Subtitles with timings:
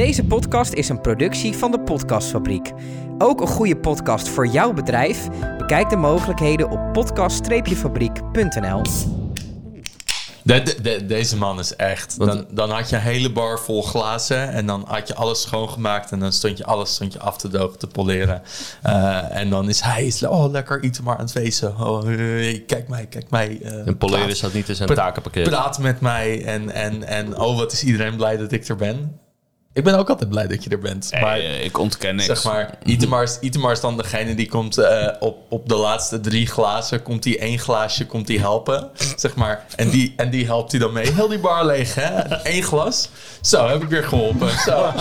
[0.00, 2.72] Deze podcast is een productie van de Podcastfabriek.
[3.18, 5.28] Ook een goede podcast voor jouw bedrijf?
[5.58, 8.82] Bekijk de mogelijkheden op podcast-fabriek.nl.
[10.42, 12.18] De- de- de- deze man is echt.
[12.18, 16.12] Dan, dan had je een hele bar vol glazen en dan had je alles schoongemaakt
[16.12, 18.42] en dan stond je alles stond je af te drogen, te poleren.
[18.82, 21.78] Eh, en dan is hij, is, oh lekker, iets maar aan het wezen.
[21.80, 22.02] Oh,
[22.66, 23.58] kijk mij, kijk mij.
[23.62, 25.48] eh, En poleren praat- zat niet in zijn pra- takenpakket.
[25.48, 29.20] Praat met mij en, en, en oh, wat is iedereen blij dat ik er ben.
[29.72, 31.10] Ik ben ook altijd blij dat je er bent.
[31.10, 32.26] Nee, maar eh, ik ontken niks.
[32.26, 36.20] Zeg maar, Itemar is, Itemar is dan degene die komt eh, op, op de laatste
[36.20, 39.64] drie glazen, komt hij één glaasje, komt hij helpen, zeg maar.
[39.76, 41.12] En die, en die helpt hij dan mee.
[41.12, 42.10] Heel die bar leeg, hè?
[42.42, 43.10] Eén glas.
[43.40, 44.50] Zo, heb ik weer geholpen.
[44.50, 44.92] Zo.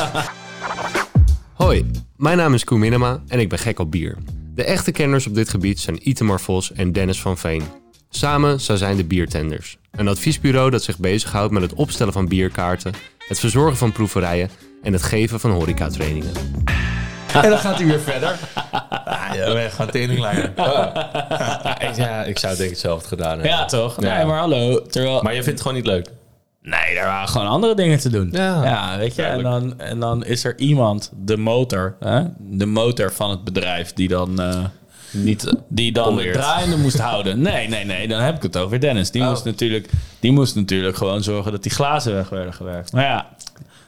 [1.53, 4.17] Hoi, mijn naam is Koen Minema en ik ben gek op bier.
[4.55, 7.63] De echte kenners op dit gebied zijn Itemar Vos en Dennis van Veen.
[8.09, 9.77] Samen zo zijn de Biertenders.
[9.91, 12.94] Een adviesbureau dat zich bezighoudt met het opstellen van bierkaarten,
[13.29, 14.49] het verzorgen van proeverijen
[14.83, 16.31] en het geven van horecatrainingen.
[17.33, 18.38] En dan gaat hij weer verder.
[19.05, 20.53] Ah, ja, we gaan teringlijnen.
[21.95, 23.49] Ja, ik zou denk ik hetzelfde gedaan hebben.
[23.49, 24.02] Ja, toch?
[24.02, 24.16] Ja.
[24.16, 24.81] Nee, maar hallo.
[24.81, 25.21] Terwijl...
[25.21, 26.09] Maar je vindt het gewoon niet leuk?
[26.61, 28.30] Nee, er waren gewoon andere dingen te doen.
[28.31, 29.23] Ja, weet je.
[29.23, 32.23] En dan, en dan is er iemand, de motor, hè?
[32.38, 34.64] de motor van het bedrijf, die dan, eh,
[35.11, 36.33] Niet die dan Poleert.
[36.33, 37.41] draaiende moest houden.
[37.41, 39.11] Nee, nee, nee, dan heb ik het over Dennis.
[39.11, 42.91] Die, moest, natuurlijk, die moest natuurlijk gewoon zorgen dat die glazen weg werden gewerkt.
[42.91, 43.27] Maar ja,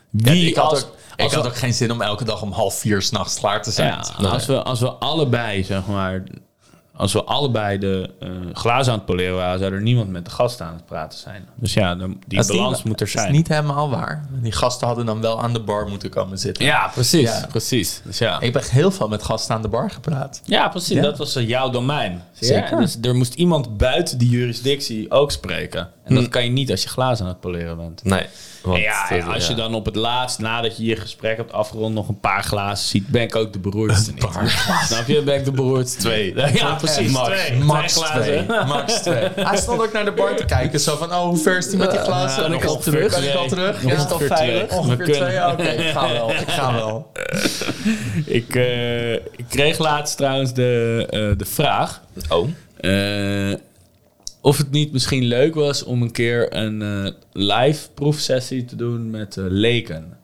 [0.10, 2.42] wie ik had, als, ook, ik als had we- ook geen zin om elke dag
[2.42, 3.88] om half vier s'nachts klaar te zijn.
[4.20, 6.24] Ja, als, we, als we allebei, zeg maar,
[7.02, 10.32] als we allebei de eh, glazen aan het poleren waren, zou er niemand met de
[10.32, 11.48] gasten aan het praten zijn.
[11.56, 11.96] Dus ja,
[12.28, 13.32] die balans moet er Dat is zijn.
[13.32, 14.26] niet helemaal waar.
[14.42, 16.66] Die gasten hadden dan wel aan de bar moeten komen zitten.
[16.66, 17.30] Ja, precies.
[17.30, 17.46] Ja.
[17.50, 18.02] precies.
[18.04, 18.36] Dus ja.
[18.36, 20.42] Ik heb echt heel veel met gasten aan de bar gepraat.
[20.46, 20.96] Ja, precies.
[20.96, 21.02] Ja.
[21.02, 22.24] Dat was eh, jouw domein.
[22.34, 22.72] Zeker.
[22.72, 25.90] Ja, dus er moest iemand buiten die jurisdictie ook spreken.
[26.16, 28.04] En dat kan je niet als je glazen aan het poleren bent.
[28.04, 28.26] Nee.
[28.62, 31.38] Want, En ja, eh, ja, als je dan op het laatst, nadat je je gesprek
[31.38, 34.26] hebt afgerond, nog een paar glazen ziet, ben ik ook de beroerdste niet.
[34.88, 35.22] Snap je?
[35.22, 36.00] Ben ik de beroerdste.
[36.00, 36.34] Twee.
[36.54, 37.12] Ja, precies.
[37.12, 37.60] Max, Twee.
[37.60, 38.44] Max Twee twee.
[38.46, 38.68] glazen.
[38.76, 39.28] Max twee.
[39.36, 40.80] Hij stond ook naar de bar te kijken.
[40.80, 42.42] Zo van, oh, hoe ver is die met die glazen?
[42.44, 43.14] Ja, ben ik nog al terug?
[43.20, 43.84] Ben ik al terug?
[43.84, 44.72] Is het al veilig?
[44.72, 45.46] Ongeveer twee?
[45.52, 46.30] Oké, ik ga wel.
[46.32, 47.12] Ik ga wel.
[48.26, 52.48] Ik, eh, ik kreeg laatst trouwens de, eh, de vraag Oh.
[52.78, 53.54] eh,
[54.42, 59.10] of het niet misschien leuk was om een keer een eh, live proefsessie te doen
[59.10, 60.18] met eh, leken.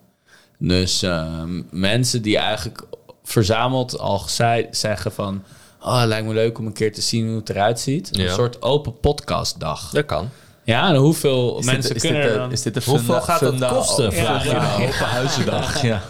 [0.58, 2.82] Dus eh, mensen die eigenlijk
[3.22, 5.42] verzameld al zei, zeggen van...
[5.80, 8.08] Oh, het lijkt me leuk om een keer te zien hoe het eruit ziet.
[8.12, 8.24] Ja.
[8.24, 9.90] Een soort open podcastdag.
[9.90, 10.28] Dat kan.
[10.68, 12.52] Ja, en hoeveel Is mensen dit, is, kunnen dit, er de- dan...
[12.52, 14.82] is dit de Hoeveel funda- gaat dat kosten, vraag je ja, dan?
[14.82, 15.82] Open huizendag.
[15.82, 16.00] Ja.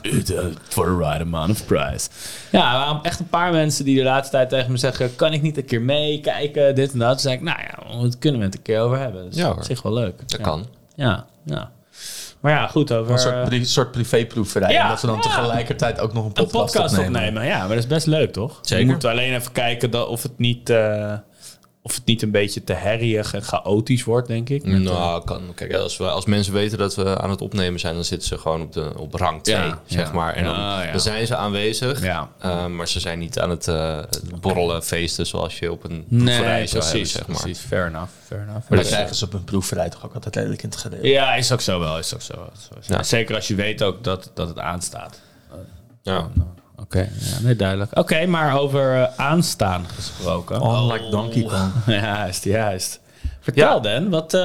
[0.68, 2.08] For the right amount of price.
[2.50, 5.16] Ja, er waren echt een paar mensen die de laatste tijd tegen me zeggen...
[5.16, 7.10] kan ik niet een keer meekijken, dit en dat.
[7.10, 9.24] Toen zei ik, nou ja, dat kunnen we het een keer over hebben.
[9.28, 10.18] Dus Ja, ja, op zich wel leuk.
[10.18, 10.44] Dat ja.
[10.44, 10.66] kan.
[10.94, 11.70] Ja, ja.
[12.40, 14.72] Maar ja, goed, over Een soort, pri- soort privéproeverij.
[14.72, 15.22] Ja, dat we dan ja.
[15.22, 17.20] tegelijkertijd ook nog een een podcast, podcast opnemen.
[17.28, 17.46] opnemen.
[17.46, 18.58] Ja, maar dat is best leuk, toch?
[18.62, 18.84] Zeker.
[18.84, 21.12] We moeten alleen even kijken dat, of, het niet, eh,
[21.88, 24.64] of het niet een beetje te herrierig en chaotisch wordt, denk ik.
[24.64, 25.42] Met, eh, Nou, kan.
[25.54, 28.38] Kijk, als, we, als mensen weten dat we aan het opnemen zijn, dan zitten ze
[28.38, 30.12] gewoon op, de, op rang 2, Ja, zeg ja.
[30.12, 30.34] maar.
[30.34, 30.90] En dan, Ja, ja.
[30.90, 32.28] dan zijn ze aanwezig, Ja.
[32.38, 33.98] eh, maar ze zijn niet aan het eh,
[34.40, 37.36] borrelen, feesten zoals je op een nee, proeverij zou precies, hebben, zeg maar.
[37.52, 37.60] precies.
[37.68, 38.68] Fair enough, fair enough.
[38.68, 41.08] Maar Dus, dat krijgen ze op een proeverij toch ook altijd redelijk in het gereden.
[41.10, 41.98] Ja, is ook zo wel.
[41.98, 42.32] Is ook zo.
[42.34, 42.92] Is ook zo.
[42.94, 43.02] Ja.
[43.02, 45.20] Zeker als je weet ook dat, dat het aanstaat.
[46.02, 46.28] Ja.
[46.80, 47.98] Oké, ja, nee, duidelijk.
[47.98, 50.60] Oké, maar over eh, aanstaan gesproken.
[50.60, 51.72] Oh, like Donkey Kong.
[52.02, 53.00] Juist, juist.
[53.54, 53.80] Vertel Ja.
[53.80, 54.34] Dan, wat...
[54.34, 54.40] eh,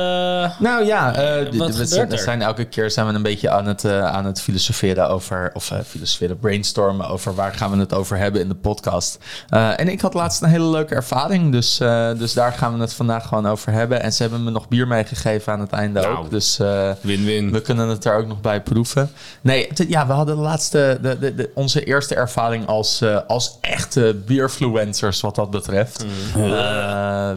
[0.59, 3.85] Nou ja, eh, Wat we zijn, zijn elke keer zijn we een beetje aan het,
[3.85, 8.41] eh, aan het filosoferen over, of filosoferen, brainstormen over waar gaan we het over hebben
[8.41, 9.17] in de podcast.
[9.49, 11.77] En ik had laatst een hele leuke ervaring, dus,
[12.17, 14.01] dus daar gaan we het vandaag gewoon over hebben.
[14.01, 16.17] En ze hebben me nog bier meegegeven aan het einde Nou.
[16.17, 17.51] ook, dus eh, Win-win.
[17.51, 19.11] we kunnen het er ook nog bij proeven.
[19.41, 24.21] Nee, ja, we hadden de laatste, de, de, de- onze eerste ervaring als, als echte
[24.25, 26.05] bierfluencers wat dat betreft.
[26.35, 26.41] Eh,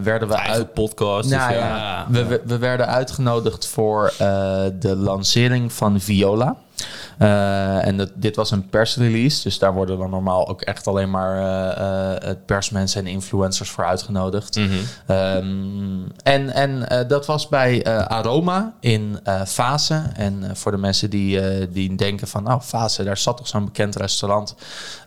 [0.02, 1.28] werden we Eigen uit, podcast.
[1.30, 1.55] nou dus
[2.08, 6.56] we, we werden uitgenodigd voor eh, de lancering van Viola.
[7.18, 11.10] Eh, en dat, dit was een persrelease, dus daar worden dan normaal ook echt alleen
[11.10, 11.38] maar
[11.76, 14.56] eh, persmensen en influencers voor uitgenodigd.
[14.56, 14.68] Mhm.
[15.06, 15.44] Ehm,
[16.22, 20.02] en en dat was bij Aroma in Fase.
[20.14, 21.40] En voor de mensen die,
[21.70, 24.54] die denken van, nou, Fase, daar zat toch zo'n bekend restaurant.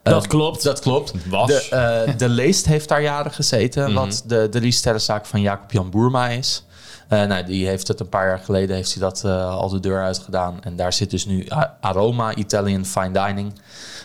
[0.03, 0.63] Dat klopt.
[0.63, 1.13] Dat klopt.
[1.29, 1.47] Was.
[1.47, 3.93] De, de Leest heeft daar jaren gezeten, Mhm.
[3.93, 6.63] wat de drie sterrenzaak van Jacob-Jan Boerma is.
[7.09, 9.79] Eh, nou, die heeft het een paar jaar geleden heeft hij dat eh, al de
[9.79, 10.63] deur uitgedaan.
[10.63, 11.47] En daar zit dus nu
[11.79, 13.53] Aroma Italian Fine Dining.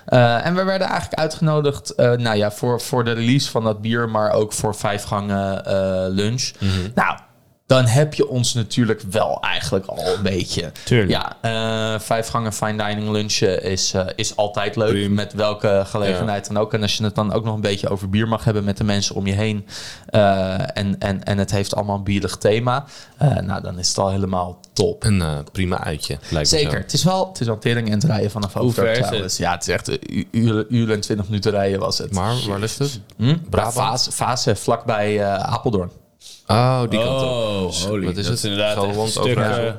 [0.04, 4.08] Eh, en we werden eigenlijk uitgenodigd nou ja, voor, voor de release van dat bier,
[4.08, 5.62] maar ook voor vijf gangen
[6.14, 6.50] lunch.
[6.94, 7.18] Nou,
[7.66, 10.72] dan heb je ons natuurlijk wel eigenlijk al een beetje.
[10.84, 11.11] Tuurlijk.
[11.11, 14.90] Ja, eh, vijf gangen fine dining lunchen is, eh, is altijd leuk.
[14.90, 15.14] Prima.
[15.14, 16.75] Met welke gelegenheid dan ook.
[16.75, 18.84] En als je het dan ook nog een beetje over bier mag hebben met de
[18.84, 19.66] mensen om je heen.
[20.06, 22.84] eh, en, en, en het heeft allemaal een bierig thema.
[23.19, 25.05] nou, dan is het al helemaal top.
[25.05, 25.22] Een
[25.52, 26.78] prima uitje, lijkt Zeker.
[26.78, 29.06] Het is wel het is wel tering en het rijden vanaf ver Hoofddorp is het?
[29.06, 29.37] trouwens.
[29.37, 30.26] Ja, het is echt een
[30.69, 32.12] uur, en twintig minuten rijden was het.
[32.12, 33.00] Maar waar ligt het?
[33.17, 33.37] Hm?
[33.50, 34.08] Brabant?
[34.12, 35.90] Fase, vlakbij Apeldoorn.
[36.46, 37.29] Oh, die kant op.
[37.29, 38.05] Oh, holy.
[38.05, 38.35] Wat is dat het?
[38.38, 39.73] is inderdaad Gelderland, eh,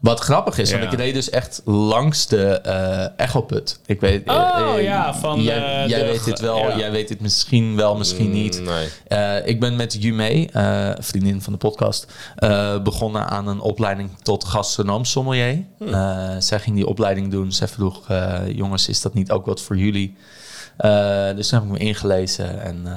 [0.00, 0.90] Wat grappig is, want Ja.
[0.90, 3.80] ik reed dus echt langs de eh Echoput.
[3.86, 6.76] Ik weet, eh, Oh, eh, ja, van, jij, eh, jij de- weet dit wel, ja.
[6.78, 8.60] jij weet dit misschien wel, misschien niet.
[8.62, 8.88] Nee.
[9.08, 12.06] Eh, ik ben met Jume, eh vriendin van de podcast,
[12.36, 15.58] eh, begonnen aan een opleiding tot gastronoom sommelier.
[15.78, 17.52] Eh, zij ging die opleiding doen.
[17.52, 20.16] Zij vroeg, eh, jongens, is dat niet ook wat voor jullie?
[20.76, 22.92] Eh, dus toen heb ik me ingelezen en eh,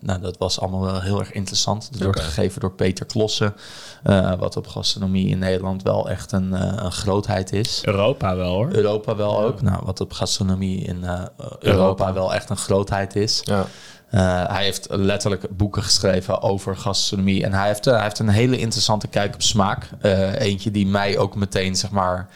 [0.00, 1.90] nou, dat was allemaal wel heel erg interessant.
[1.98, 2.26] Wordt Oké.
[2.26, 3.54] gegeven door Peter Klossen,
[4.02, 6.52] eh, wat op gastronomie in Nederland wel echt een,
[6.84, 7.80] een grootheid is.
[7.84, 8.72] Europa wel hoor.
[8.72, 11.22] Europa wel ook, nou, wat op gastronomie in eh,
[11.60, 13.40] Europa wel echt een grootheid is.
[13.44, 13.66] Ja.
[14.14, 17.44] Uh, hij heeft letterlijk boeken geschreven over gastronomie.
[17.44, 19.88] En hij heeft, uh, hij heeft een hele interessante kijk op smaak.
[20.02, 22.28] Uh, eentje die mij ook meteen zeg maar,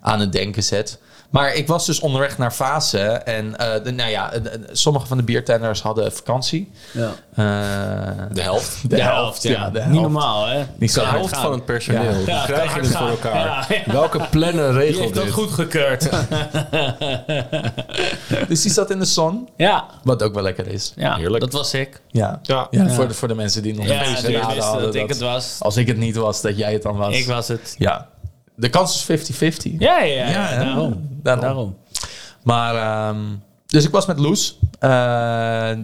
[0.00, 0.98] aan het denken zet.
[1.34, 2.98] Maar ik was dus onderweg naar Fase.
[3.08, 4.32] En uh, de, nou ja,
[4.72, 6.70] sommige van de biertenders hadden vakantie.
[6.92, 7.10] Ja.
[8.32, 8.82] de helft.
[8.82, 9.50] De, de helft, ja.
[9.50, 9.92] ja de helft.
[9.92, 10.64] Niet normaal, hè?
[10.78, 12.02] Niet de helft van het personeel.
[12.02, 12.10] Ja.
[12.26, 13.36] Ja, Hoe krijg je dit voor elkaar?
[13.36, 13.92] Ja, ja.
[13.92, 15.24] Welke plannen regelt Die heeft dit?
[15.24, 16.10] dat goedgekeurd.
[18.48, 19.48] dus die zat in de zon.
[19.56, 19.86] ja.
[20.02, 20.92] Wat ook wel lekker is.
[20.96, 21.40] ja, Heerlijk.
[21.40, 22.00] dat was ik.
[22.08, 22.66] Ja, Ja.
[22.70, 25.20] ja, Voor, de, voor de mensen die nog Ja, een beetje hadden dat ik het
[25.20, 25.56] was.
[25.60, 27.16] Als ik het niet was, dat jij het dan was.
[27.16, 27.74] Ik was het.
[27.78, 28.08] Ja.
[28.56, 29.78] De kans is 50-50.
[29.78, 30.58] Ja, ja, ja.
[30.64, 31.08] Daarom.
[31.22, 31.42] Daarom.
[31.44, 31.76] daarom.
[32.42, 33.24] Maar, ehm,
[33.74, 34.58] dus ik was met Loes.
[34.78, 34.90] Eh,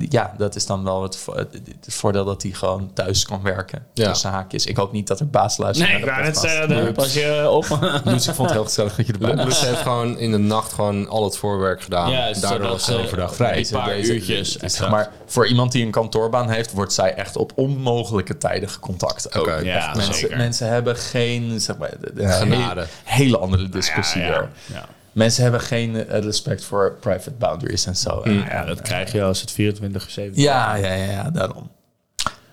[0.08, 3.42] ja, dat is dan wel het, vo- het, het voordeel dat hij gewoon thuis kan
[3.42, 3.86] werken.
[3.92, 4.08] Ja.
[4.10, 4.66] Tussen haakjes.
[4.66, 6.40] Ik hoop niet dat er baas luistert Nee, ik podcast.
[6.40, 7.64] zeggen, pas je op.
[8.04, 9.44] Loes, ik vond het heel gezellig dat je erbij was.
[9.44, 12.10] Lus heeft gewoon in de nacht gewoon al het voorwerk gedaan.
[12.10, 13.58] Ja, Daardoor zodat was ze ze- overdag Vrij.
[13.58, 17.14] Een paar Deze- uurtjes dus zeg maar, voor iemand die een kantoorbaan heeft, wordt zij
[17.14, 19.34] echt op onmogelijke tijden gecontact.
[19.38, 19.60] Ook.
[19.62, 20.36] Ja, mensen, zeker.
[20.36, 22.80] mensen hebben geen, zeg maar, de- de- Genade.
[22.80, 24.48] hele, hele andere discussie ja, weer.
[24.66, 24.84] ja.
[25.12, 28.20] Mensen hebben geen eh, respect voor private boundaries en zo.
[28.20, 31.70] En, ja, dat krijg je als het 24 7 Ja, ja, ja, ja, daarom.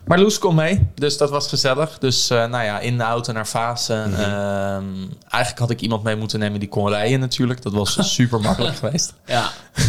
[0.04, 1.98] Maar Loes kon mee, dus dat was gezellig.
[1.98, 3.94] Dus eh, nou ja, in de auto naar Fase.
[3.94, 4.84] Ehm,
[5.28, 7.62] eigenlijk had ik iemand mee moeten nemen die kon rijden natuurlijk.
[7.62, 9.14] Dat was super makkelijk geweest.
[9.24, 9.50] Ja.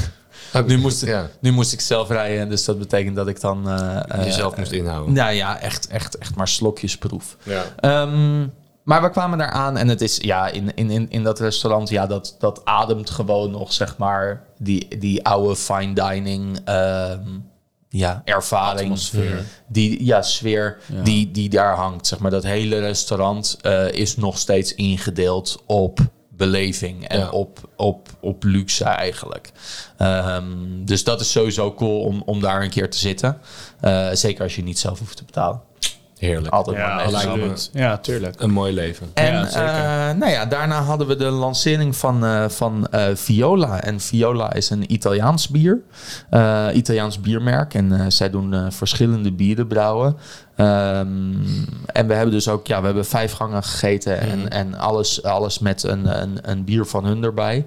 [0.65, 1.30] Nu moest, Ja.
[1.39, 3.69] nu moest ik zelf rijden, dus dat betekent dat ik dan...
[3.69, 5.13] eh, eh, Jezelf moest inhouden.
[5.13, 7.38] Nou ja, echt, echt, echt maar slokjesproef.
[7.44, 7.63] Ja.
[7.80, 8.48] Ehm,
[8.83, 11.89] maar we kwamen daar aan en het is, ja, in, in, in, in dat restaurant,
[11.89, 17.27] ja, dat, dat ademt gewoon nog, zeg maar, die, die oude fine dining, ehm,
[17.89, 18.81] ja, ervaring.
[18.81, 19.45] Atmosfeer.
[19.67, 21.01] Die, ja, sfeer Ja.
[21.01, 22.31] Die, die daar hangt, zeg maar.
[22.31, 25.99] Dat hele restaurant eh, is nog steeds ingedeeld op
[26.29, 27.29] beleving en Ja.
[27.29, 29.51] op, op, op luxe eigenlijk.
[29.97, 30.45] Ehm,
[30.85, 33.37] dus dat is sowieso cool om, om daar een keer te zitten.
[33.79, 35.61] Eh, zeker als je niet zelf hoeft te betalen.
[36.19, 36.54] Heerlijk.
[36.54, 37.69] Altijd maar Ja, absoluut.
[37.74, 38.42] Ja, tuurlijk.
[38.42, 39.07] Een mooi leven.
[39.13, 39.68] En Ja, zeker.
[39.68, 43.81] eh, nou ja, daarna hadden we de lancering van, eh, van eh, Viola.
[43.81, 45.80] En Viola is een Italiaans bier.
[46.30, 47.74] eh, Italiaans biermerk.
[47.74, 50.18] En eh, zij doen eh, verschillende bieren brouwen.
[50.56, 51.33] Ehm,
[51.86, 54.19] en we hebben dus ook, ja, we hebben vijf gangen gegeten.
[54.19, 57.65] En, en alles, alles met een, een, een bier van hun erbij.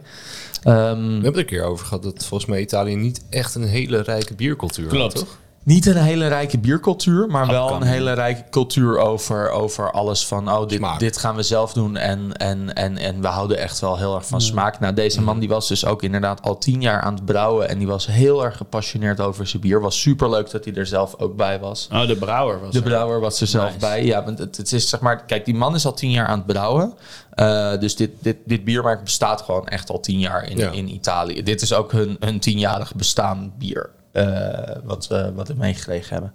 [0.62, 3.64] Ehm, We hebben het een keer over gehad dat volgens mij Italië niet echt een
[3.64, 5.14] hele rijke biercultuur had, Klopt.
[5.16, 5.36] toch?
[5.64, 10.26] Niet een hele rijke biercultuur, maar wel kan een hele rijke cultuur over, over alles
[10.26, 10.98] van, oh, dit, Smaak.
[10.98, 14.26] dit gaan we zelf doen en, en, en, en we houden echt wel heel erg
[14.26, 14.80] van smaak.
[14.80, 17.78] Nou, deze man die was dus ook inderdaad al tien jaar aan het brouwen en
[17.78, 19.80] die was heel erg gepassioneerd over zijn bier.
[19.80, 21.88] Was super leuk dat hij er zelf ook bij was.
[21.92, 22.84] Oh, de brouwer was De er.
[22.84, 23.78] brouwer was er zelf Nice.
[23.78, 24.04] bij.
[24.04, 26.38] Ja, want het, het is zeg maar, kijk, die man is al tien jaar aan
[26.38, 26.94] het brouwen.
[27.30, 30.70] Eh, dus dit, dit, dit biermerk bestaat gewoon echt al tien jaar in, Ja.
[30.70, 31.42] in Italië.
[31.42, 33.90] Dit is ook hun, hun tienjarig bestaan bier.
[34.12, 36.32] Eh, wat, we, wat we meegekregen hebben.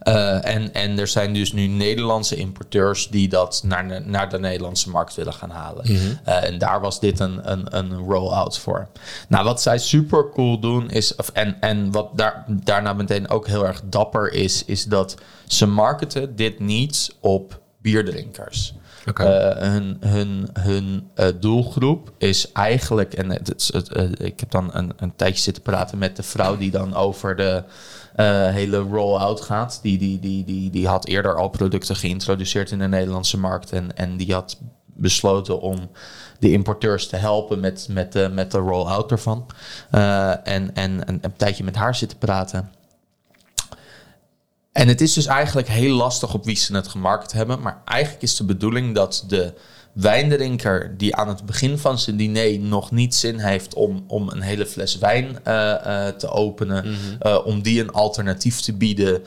[0.00, 4.38] Eh, en, en er zijn dus nu Nederlandse importeurs die dat naar de, naar de
[4.38, 5.84] Nederlandse markt willen gaan halen.
[6.24, 8.88] Eh, en daar was dit een, een, een roll-out voor.
[9.28, 13.46] Nou, wat zij super cool doen is, of, en, en wat daar, daarna meteen ook
[13.46, 18.74] heel erg dapper is, is dat ze marketen dit niet op bierdrinkers.
[19.18, 24.70] Eh, hun hun, hun eh, doelgroep is eigenlijk, en het, het, eh, ik heb dan
[24.72, 27.62] een, een tijdje zitten praten met de vrouw die dan over de
[28.52, 29.78] hele roll-out gaat.
[29.82, 33.96] Die, die, die, die, die had eerder al producten geïntroduceerd in de Nederlandse markt en,
[33.96, 35.90] en die had besloten om
[36.38, 39.46] de importeurs te helpen met, met, de met de roll-out ervan.
[39.90, 42.70] En, en een tijdje met haar zitten praten.
[44.80, 47.60] En het is dus eigenlijk heel lastig op wie ze het gemarket hebben.
[47.60, 49.52] Maar eigenlijk is de bedoeling dat de
[49.92, 54.40] wijndrinker die aan het begin van zijn diner nog niet zin heeft om, om een
[54.40, 59.22] hele fles wijn uh, te openen, uh, om die een alternatief te bieden,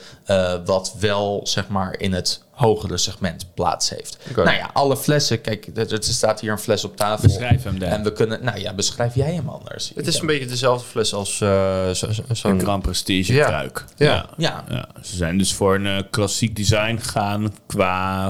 [0.66, 4.18] wat wel zeg maar in het hogere segment plaats heeft.
[4.30, 4.46] Okay.
[4.46, 7.28] Nou ja, alle flessen, kijk, er staat hier een fles op tafel.
[7.28, 7.90] Beschrijf hem dan.
[7.90, 9.92] En we kunnen, nou ja, beschrijf jij hem anders.
[9.96, 13.46] Het is een beetje dezelfde fles als uh, zo'n zo Grand Prestige ja.
[13.48, 13.86] kruik.
[13.96, 14.30] Ja.
[14.38, 14.64] Ja.
[14.70, 14.88] ja.
[15.02, 18.30] Ze zijn dus voor een uh, klassiek design gegaan qua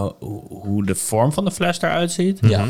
[0.50, 2.40] hoe de vorm van de fles eruit ziet.
[2.42, 2.66] Ja.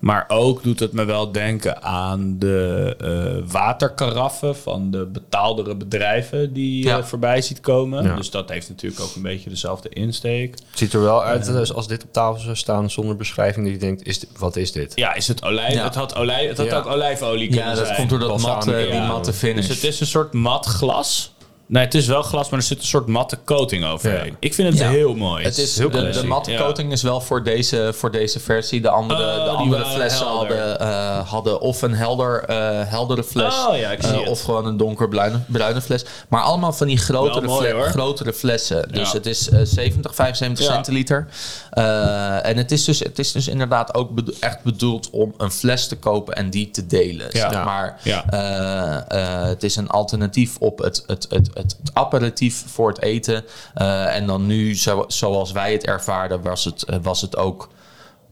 [0.00, 2.96] Maar ook doet het me wel denken aan de
[3.44, 7.04] uh, waterkaraffen van de betaaldere bedrijven die je Ja.
[7.04, 8.04] voorbij ziet komen.
[8.04, 8.14] Ja.
[8.16, 10.50] Dus dat heeft natuurlijk ook een beetje dezelfde insteek.
[10.50, 13.64] Het ziet er wel uit dus als dit op tafel zou staan zonder beschrijving.
[13.66, 14.92] Dat je denkt, is dit- wat is dit?
[14.94, 15.74] Ja, is het olijf?
[15.74, 15.84] Ja.
[15.84, 16.76] Het had, olijf, het had Ja.
[16.78, 17.96] ook olijfolie kunnen Ja, dat zijn.
[17.98, 19.66] komt door dat matte, die matte finish.
[19.66, 21.34] Dus het is een soort mat glas.
[21.68, 24.26] Nee, het is wel glas, maar er zit een soort matte coating overheen.
[24.30, 24.36] Ja.
[24.40, 24.88] Ik vind het Ja.
[24.88, 25.44] heel mooi.
[25.44, 26.58] Het is, heel de, de matte Ja.
[26.58, 28.80] coating is wel voor deze, voor deze versie.
[28.80, 33.54] De andere, Oh, de andere flessen hadden, eh, hadden of een helder, eh, heldere fles.
[33.68, 34.28] Oh ja, ik zie eh, het.
[34.28, 36.04] Of gewoon een donkerbruine bruine fles.
[36.28, 37.86] Maar allemaal van die grotere, Wel mooi, fle- hoor.
[37.86, 38.88] grotere flessen.
[38.92, 39.16] Dus Ja.
[39.16, 40.72] het is eh, 70, 75 Ja.
[40.74, 41.26] centiliter.
[41.70, 45.50] Eh, en het is, dus, het is dus inderdaad ook bedo- echt bedoeld om een
[45.50, 47.26] fles te kopen en die te delen.
[47.30, 47.50] Ja.
[47.50, 48.24] Zeg maar Ja.
[48.30, 53.00] eh, eh, het is een alternatief op het, het, het, het, het apparatief voor het
[53.02, 53.44] eten.
[53.74, 57.68] Eh, en dan nu, zo, zoals wij het ervaren, was het, eh, was het ook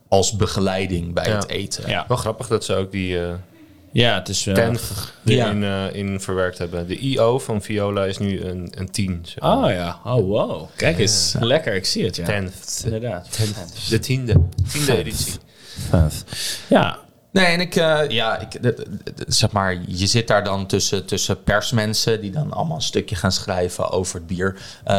[0.08, 1.34] als begeleiding bij Ja.
[1.36, 1.88] het eten.
[1.90, 2.04] Ja.
[2.08, 3.32] Wel grappig dat ze ook die eh
[3.92, 4.46] Ja, het is...
[4.46, 4.78] eh, ten
[5.22, 5.46] Ja.
[5.46, 6.86] erin eh, in verwerkt hebben.
[6.86, 9.20] De IO van Viola is nu een, een 10.
[9.22, 9.56] zeg maar.
[9.64, 10.68] Oh ja, oh wow.
[10.76, 12.24] Kijk eens, lekker, ik zie het, ja.
[12.24, 12.82] Tenth.
[12.84, 13.38] Inderdaad.
[13.88, 14.34] De tiende.
[14.72, 15.34] Tiende editie.
[16.68, 16.98] Ja,
[17.34, 18.78] Nee, en ik, eh, ja, ik,
[19.26, 23.32] zeg maar, je zit daar dan tussen, tussen persmensen die dan allemaal een stukje gaan
[23.32, 24.56] schrijven over het bier.
[24.84, 24.94] Eh,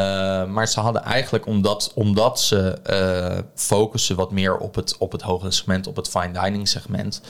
[0.45, 5.21] maar ze hadden eigenlijk, omdat, omdat ze eh, focussen wat meer op het, op het
[5.21, 7.21] hogere segment, op het fine dining segment,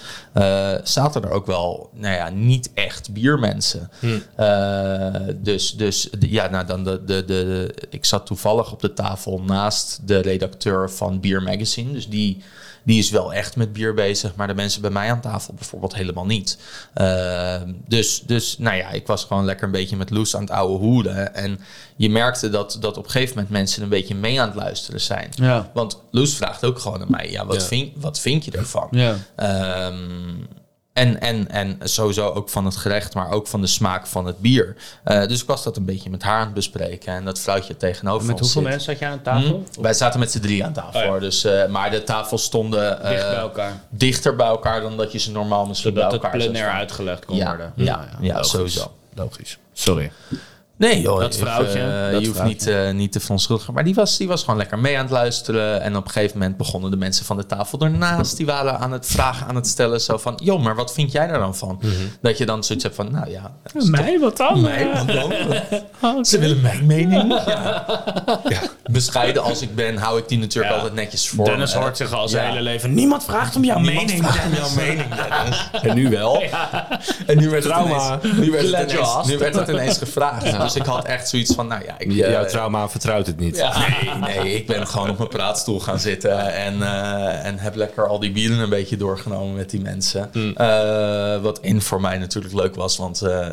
[0.83, 3.91] zaten er ook wel, nou ja, niet echt biermensen.
[4.35, 9.41] Eh, dus, dus ja, nou dan de, de, de, ik zat toevallig op de tafel
[9.41, 12.43] naast de redacteur van Beer Magazine, dus die
[12.85, 15.95] die is wel echt met bier bezig, maar de mensen bij mij aan tafel bijvoorbeeld
[15.95, 16.57] helemaal niet.
[16.95, 20.51] Uh, dus, dus nou ja, ik was gewoon lekker een beetje met Loes aan het
[20.51, 21.35] ouwe hoeden.
[21.35, 21.59] En
[21.95, 25.01] je merkte dat, dat op een gegeven moment mensen een beetje mee aan het luisteren
[25.01, 25.29] zijn.
[25.35, 25.71] Ja.
[25.73, 27.67] Want Loes vraagt ook gewoon aan mij, ja, wat, Ja.
[27.67, 28.87] Vind, wat vind je ervan?
[28.91, 29.15] Ja.
[29.87, 30.47] Um,
[30.95, 34.37] en, en, en sowieso ook van het gerecht, maar ook van de smaak van het
[34.39, 34.75] bier.
[35.05, 37.13] Uh, dus ik was dat een beetje met haar aan het bespreken.
[37.13, 38.71] En dat vrouwtje tegenover Met ons hoeveel zit.
[38.71, 39.63] mensen zat je aan tafel?
[39.75, 39.81] Hm?
[39.81, 40.99] Wij zaten met z'n drie aan tafel.
[41.01, 41.19] Oh ja.
[41.19, 43.73] dus, uh, maar de tafels stonden uh, Dicht bij elkaar.
[43.89, 46.73] dichter bij elkaar dan dat je ze normaal misschien Zodat bij het elkaar zou plenair
[46.79, 47.73] uitgelegd kon Ja, worden.
[47.75, 48.49] ja, ja, logisch.
[48.49, 48.91] sowieso.
[49.13, 49.57] Logisch.
[49.73, 50.11] Sorry.
[50.77, 53.73] Nee joh, Dat vrouwtje, eh, dat je hoeft niet, eh, niet te verontschuldigen.
[53.73, 55.81] Maar die was, die was gewoon lekker mee aan het luisteren.
[55.81, 58.37] En op een gegeven moment begonnen de mensen van de tafel ernaast.
[58.37, 60.01] Die waren aan het vragen aan het stellen.
[60.01, 61.81] Zo van, joh, maar wat vind jij daar dan van?
[62.21, 63.51] Dat je dan zoiets hebt van, nou ja...
[63.73, 64.61] Mij, wat dan?
[64.61, 65.07] Mij, wat
[66.01, 66.25] dan?
[66.25, 67.41] Ze willen mijn mening.
[67.45, 67.85] Ja.
[68.47, 68.59] Ja.
[68.91, 70.79] Bescheiden als ik ben, hou ik die natuurlijk Ja.
[70.79, 71.45] altijd netjes voor.
[71.45, 71.79] Dennis me.
[71.79, 72.93] hoort zich al zijn hele leven.
[72.93, 74.25] Niemand vraagt om jouw Niemand mening.
[74.25, 75.69] vraagt om jouw mening, Dennis.
[75.81, 76.43] En nu wel.
[77.25, 78.11] En nu werd Trauma.
[78.11, 80.43] het ineens, nu werd het ineens, nu werd het ineens gevraagd.
[80.65, 81.95] Dus ik had echt zoiets van, nou ja...
[81.97, 83.65] Ik, Jouw trauma vertrouwt het niet.
[83.89, 88.07] Nee, nee, ik ben gewoon op mijn praatstoel gaan zitten en, eh, en heb lekker
[88.07, 90.29] al die bieren een beetje doorgenomen met die mensen.
[90.55, 93.47] Eh, wat in voor mij natuurlijk leuk was, want eh,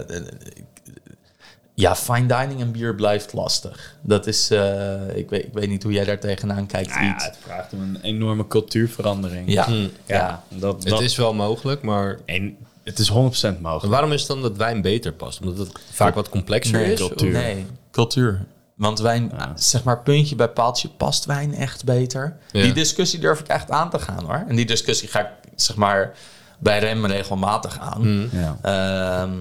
[1.74, 3.96] ja, fine dining en bier blijft lastig.
[4.00, 6.88] Dat is, eh, ik, weet, ik weet niet hoe jij daar tegenaan kijkt.
[6.88, 9.52] Nou ja, het vraagt om een enorme cultuurverandering.
[9.52, 10.42] ja, ja, ja.
[10.48, 13.14] dat, Het is wel mogelijk, maar en het is 100%
[13.60, 13.92] mogelijk.
[13.92, 15.40] waarom is het dan dat wijn beter past?
[15.40, 16.98] Omdat het vaak wat complexer Nee, is?
[16.98, 17.32] cultuur.
[17.32, 18.44] Nee, cultuur.
[18.74, 22.36] Want wijn, zeg maar, puntje bij paaltje, past wijn echt beter?
[22.52, 22.62] Ja.
[22.62, 24.44] Die discussie durf ik echt aan te gaan hoor.
[24.48, 26.12] En die discussie ga ik, zeg maar,
[26.58, 28.30] bij Rem regelmatig aan.
[28.32, 28.58] Ja.
[28.62, 29.32] Ehm,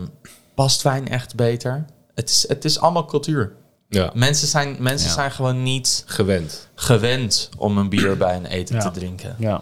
[0.53, 1.85] past wijn echt beter?
[2.15, 3.51] Het is, het is allemaal cultuur.
[3.89, 5.13] Ja, Mensen zijn, mensen Ja.
[5.13, 6.69] zijn gewoon niet gewend.
[6.75, 8.81] gewend om een bier bij een eten Ja.
[8.81, 9.35] te drinken.
[9.39, 9.61] Ja.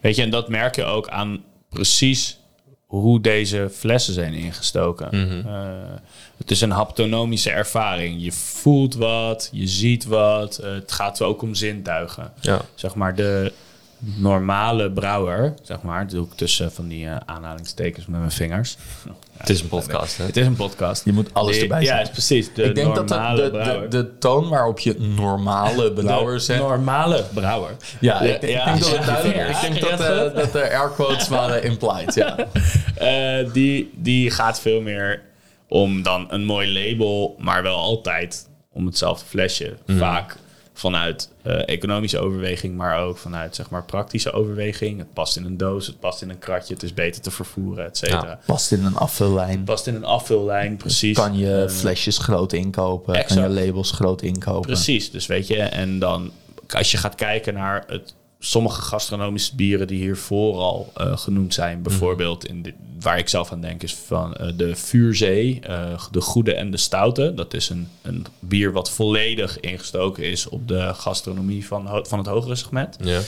[0.00, 2.38] Weet je, en dat merk je ook aan precies
[2.86, 5.10] hoe deze flessen zijn ingestoken.
[5.46, 5.98] Eh,
[6.36, 8.22] het is een haptonomische ervaring.
[8.22, 10.58] Je voelt wat, je ziet wat.
[10.58, 12.32] Eh, het gaat ook om zintuigen.
[12.40, 12.60] Ja.
[12.74, 13.52] Zeg maar de
[13.98, 18.76] normale brouwer, zeg maar, dat doe ik tussen van die eh, aanhalingstekens met mijn vingers.
[19.36, 20.24] Het is een podcast, hè?
[20.24, 21.04] Het is een podcast.
[21.04, 22.04] Je moet alles Die- erbij Ja, zeggen.
[22.06, 22.54] is precies.
[22.54, 26.60] De ik denk dat de, normale de, de, de toon waarop je normale brouwer zegt...
[26.60, 27.70] normale brouwer.
[28.00, 29.98] Ja, Ja, ik, ik ja, denk dat ja, het duidelijk ja, Ik denk ja, dat,
[29.98, 30.24] ja.
[30.24, 32.36] eh, dat de air quotes waren implied, ja.
[32.94, 35.22] Eh, die, die gaat veel meer
[35.68, 39.76] om dan een mooi label, maar wel altijd om hetzelfde flesje.
[39.86, 40.36] Vaak
[40.78, 44.98] vanuit eh, economische overweging, maar ook vanuit zeg maar praktische overweging.
[44.98, 47.84] Het past in een doos, het past in een kratje, het is beter te vervoeren,
[47.84, 48.26] et cetera.
[48.26, 48.38] Ja.
[48.46, 49.64] Past in een afvullijn.
[49.64, 51.16] Past in een afvullijn, precies.
[51.16, 53.12] Kan je Eh, flesjes groot inkopen.
[53.12, 53.40] Kan exact.
[53.40, 54.60] je labels groot inkopen.
[54.66, 56.30] Precies, dus weet je, en dan
[56.68, 58.14] als je gaat kijken naar het,
[58.46, 63.52] sommige gastronomische bieren die hier vooral eh, genoemd zijn, bijvoorbeeld in de, waar ik zelf
[63.52, 67.32] aan denk is van eh, de Vuurzee, eh, de Goede en de Stoute.
[67.34, 72.26] Dat is een, een bier wat volledig ingestoken is op de gastronomie van, van het
[72.26, 72.96] hogere segment.
[73.00, 73.20] Ja.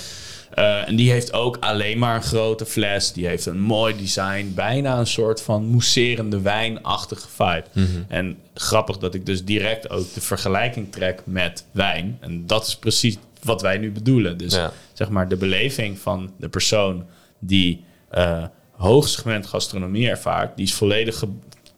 [0.85, 3.13] En die heeft ook alleen maar een grote fles.
[3.13, 4.53] Die heeft een mooi design.
[4.55, 7.65] Bijna een soort van mousserende wijnachtige vibe.
[8.09, 12.19] En grappig dat ik dus direct ook de vergelijking trek met wijn.
[12.21, 14.39] En dat is precies wat wij nu bedoelen.
[14.39, 14.73] Dus Ja.
[14.93, 17.05] zeg maar de beleving van de persoon
[17.39, 20.57] die eh hoogsegment gastronomie ervaart...
[20.57, 21.29] die is volledig ge-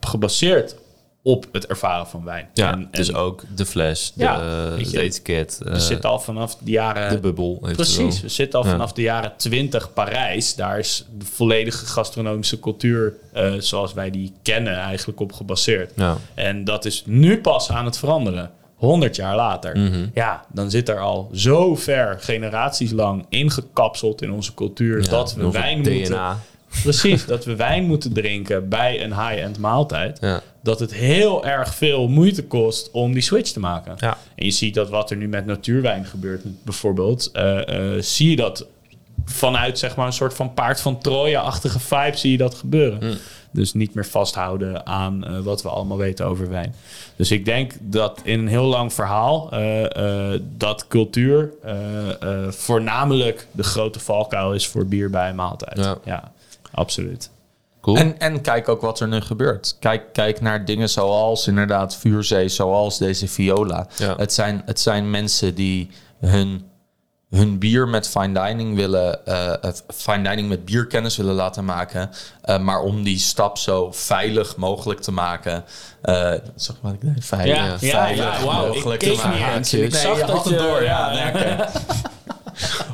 [0.01, 0.77] gebaseerd
[1.23, 2.49] op het ervaren van wijn.
[2.55, 4.43] Ja, En- dus ook de fles, de, Ja,
[4.77, 7.11] het etiket, we eh, zitten al vanaf de jaren...
[7.11, 7.59] de bubbel.
[7.73, 8.71] Precies, we zitten al Ja.
[8.71, 10.55] vanaf de jaren 20 Parijs.
[10.55, 15.93] Daar is de volledige gastronomische cultuur eh, zoals wij die kennen eigenlijk op gebaseerd.
[15.97, 16.17] Ja.
[16.35, 18.51] En dat is nu pas aan het veranderen.
[18.81, 19.79] 100 jaar later.
[19.79, 20.07] Mhm.
[20.15, 25.03] Ja, dan zit er al zo ver, generaties lang, ingekapseld in onze cultuur.
[25.03, 26.39] Ja, dat we wijn moeten.
[26.83, 30.19] Precies, dat we wijn moeten drinken bij een high-end maaltijd.
[30.21, 30.43] Ja.
[30.63, 33.95] Dat het heel erg veel moeite kost om die switch te maken.
[33.99, 34.19] Ja.
[34.35, 38.37] En je ziet dat wat er nu met natuurwijn gebeurt, bijvoorbeeld, eh, eh, zie je
[38.37, 38.67] dat
[39.31, 43.19] vanuit zeg maar een soort van paard van Troje-achtige vibe zie je dat gebeuren.
[43.53, 46.75] Dus niet meer vasthouden aan eh, wat we allemaal weten over wijn.
[47.17, 52.53] Dus ik denk dat in een heel lang verhaal eh, eh, dat cultuur eh, eh,
[52.53, 55.79] voornamelijk de grote valkuil is voor bier bij een maaltijd.
[55.79, 55.99] Ja.
[56.05, 56.33] ja
[56.73, 57.31] absoluut.
[57.81, 57.97] Cool.
[57.97, 59.77] En, en kijk ook wat er nu gebeurt.
[59.81, 63.87] Kijk, kijk naar dingen zoals inderdaad Vuurzee, zoals deze Viola.
[63.97, 64.17] Ja.
[64.17, 66.70] Het, zijn, het zijn mensen die hun,
[67.31, 72.11] hun bier met fine dining willen, eh, fine dining met bierkennis willen laten maken.
[72.43, 75.65] Eh, maar om die stap zo veilig mogelijk te maken.
[76.03, 79.57] eh zeg maar, ik veilig, Ja, veilig ja, wauw, ik mogelijk keek te niet maken.
[79.57, 79.75] eens.
[79.75, 81.69] Ik Nee, zag dat je- door, ja.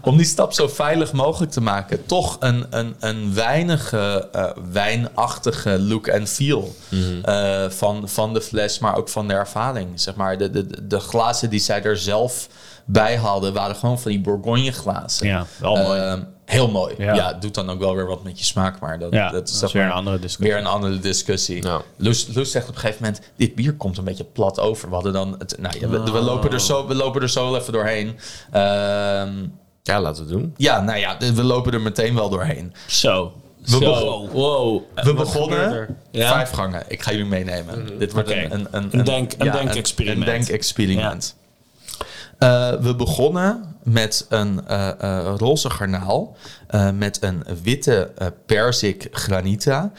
[0.03, 5.79] om die stap zo veilig mogelijk te maken, toch een, een, een weinige eh, wijnachtige
[5.81, 6.75] look en feel
[7.23, 10.01] eh, van, van de fles, maar ook van de ervaring.
[10.01, 12.49] Zeg maar, de, de, de glazen die zij er zelf
[12.87, 15.27] bij hadden, waren gewoon van die Bourgogne glazen.
[15.27, 16.01] Ja, wel mooi.
[16.01, 16.94] Ehm, heel mooi.
[16.99, 17.33] Ja.
[17.33, 19.59] Doet dan ook wel weer wat met je smaak, maar dat, Ja, dat is, dat
[19.59, 20.53] zeg is weer maar een andere discussie.
[20.55, 21.62] Weer een andere discussie.
[21.64, 21.81] Ja.
[21.96, 24.88] Loes, Loes zegt op een gegeven moment: dit bier komt een beetje plat over.
[24.88, 27.51] We hadden dan het, nou, ja, we, we lopen er zo, we lopen er zo
[27.51, 28.16] wel even doorheen.
[28.53, 29.33] Ehm,
[29.83, 30.55] ja, laten we het doen.
[30.57, 32.75] ja, nou ja, we lopen er meteen wel doorheen.
[32.87, 33.33] Zo.
[33.62, 33.79] We Zo.
[33.79, 34.83] begon- wow.
[34.94, 35.96] We begonnen?
[36.11, 36.33] Ja?
[36.33, 36.83] vijf gangen.
[36.88, 37.99] Ik ga jullie meenemen.
[37.99, 40.18] Dit wordt een, een, een, Een denk- een ja, denkexperiment.
[40.29, 41.37] Een, denkexperiment.
[42.38, 46.37] Eh, we begonnen met een eh, eh, roze garnaal
[46.94, 48.11] met een witte
[48.46, 49.92] perzik granita,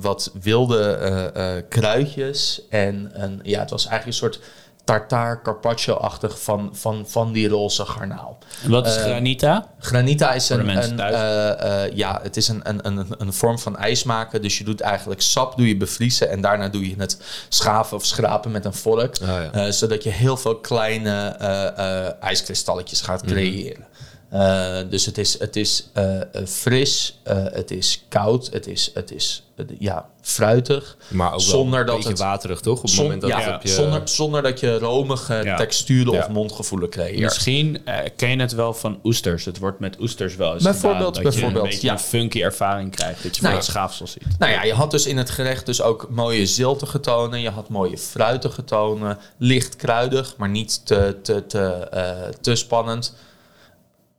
[0.00, 4.40] wat wilde kruidjes en een, ja, het was eigenlijk een soort
[4.88, 8.38] tartaar carpaccio-achtig van, van, van die roze garnaal.
[8.66, 9.66] Wat is Eh, granita?
[9.78, 14.02] Granita is een, eh, eh, ja, het is een, een, een, een vorm van ijs
[14.04, 14.42] maken.
[14.42, 18.04] Dus je doet eigenlijk sap doe je bevriezen en daarna doe je het schaven of
[18.06, 19.16] schrapen met een vork.
[19.22, 19.50] Ah, ja.
[19.52, 23.32] Eh, zodat je heel veel kleine eh, eh, ijskristalletjes gaat Mhm.
[23.32, 23.86] creëren.
[24.30, 29.12] Eh, dus het is, het is eh, fris, eh, het is koud, het is, het
[29.12, 29.42] is
[29.78, 30.96] ja, fruitig.
[31.08, 32.76] Maar ook Zonder wel een dat beetje het- waterig, toch?
[32.76, 33.68] Op het Zon- moment dat ja, het op je...
[33.68, 35.56] zonder, zonder dat je romige Ja.
[35.56, 36.18] texturen Ja.
[36.18, 37.18] of mondgevoelen creëert.
[37.20, 39.44] Misschien eh, ken je het wel van oesters.
[39.44, 41.92] Het wordt met oesters wel eens Bijvoorbeeld, gedaan, dat je een beetje ja.
[41.92, 43.22] een funky ervaring krijgt.
[43.22, 44.22] Dat je Nou het schaafsel ziet.
[44.38, 47.40] Nou ja, je had dus in het gerecht dus ook mooie ziltige tonen.
[47.40, 49.18] Je had mooie fruitige tonen.
[49.38, 51.60] Licht kruidig, maar niet te, te, te,
[51.90, 53.14] eh, te spannend.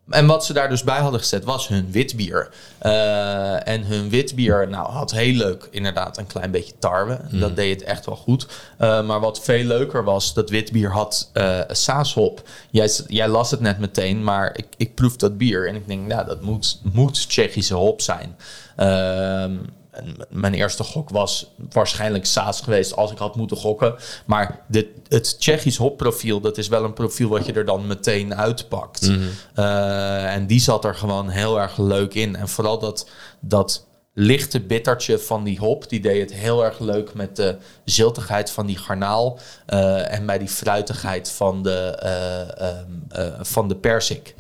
[0.10, 2.50] En wat ze daar dus bij hadden gezet was hun witbier.
[2.78, 7.20] Eh, en hun witbier nou, had heel leuk inderdaad een klein beetje tarwe.
[7.32, 8.48] Dat deed het echt wel goed.
[8.78, 12.42] Eh, maar wat veel leuker was, dat witbier had eh saashop.
[12.72, 15.68] Jij, jij las het net meteen, maar ik, ik proef dat bier.
[15.68, 18.36] En ik denk, nou, dat moet, moet Tsjechische hop zijn.
[18.76, 19.56] Ehm,
[20.00, 23.96] en mijn eerste gok was waarschijnlijk Saas geweest als ik had moeten gokken.
[24.26, 28.36] Maar dit, het Tsjechisch hopprofiel, dat is wel een profiel wat je er dan meteen
[28.36, 29.12] uitpakt.
[29.54, 32.36] Eh, en die zat er gewoon heel erg leuk in.
[32.36, 33.10] En vooral dat,
[33.40, 38.52] dat lichte bittertje van die hop, die deed het heel erg leuk met de ziltigheid
[38.52, 39.40] van die garnaal.
[39.66, 44.36] eh, en bij die fruitigheid van de, eh, ehm, eh, van de persik.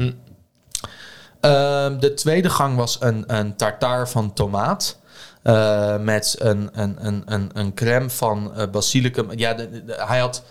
[1.39, 4.99] Ehm, de tweede gang was een, een tartaar van tomaat.
[5.41, 9.27] Eh, met een, een, een, een, een crème van eh, basilicum.
[9.37, 10.43] Ja, de, de- hij had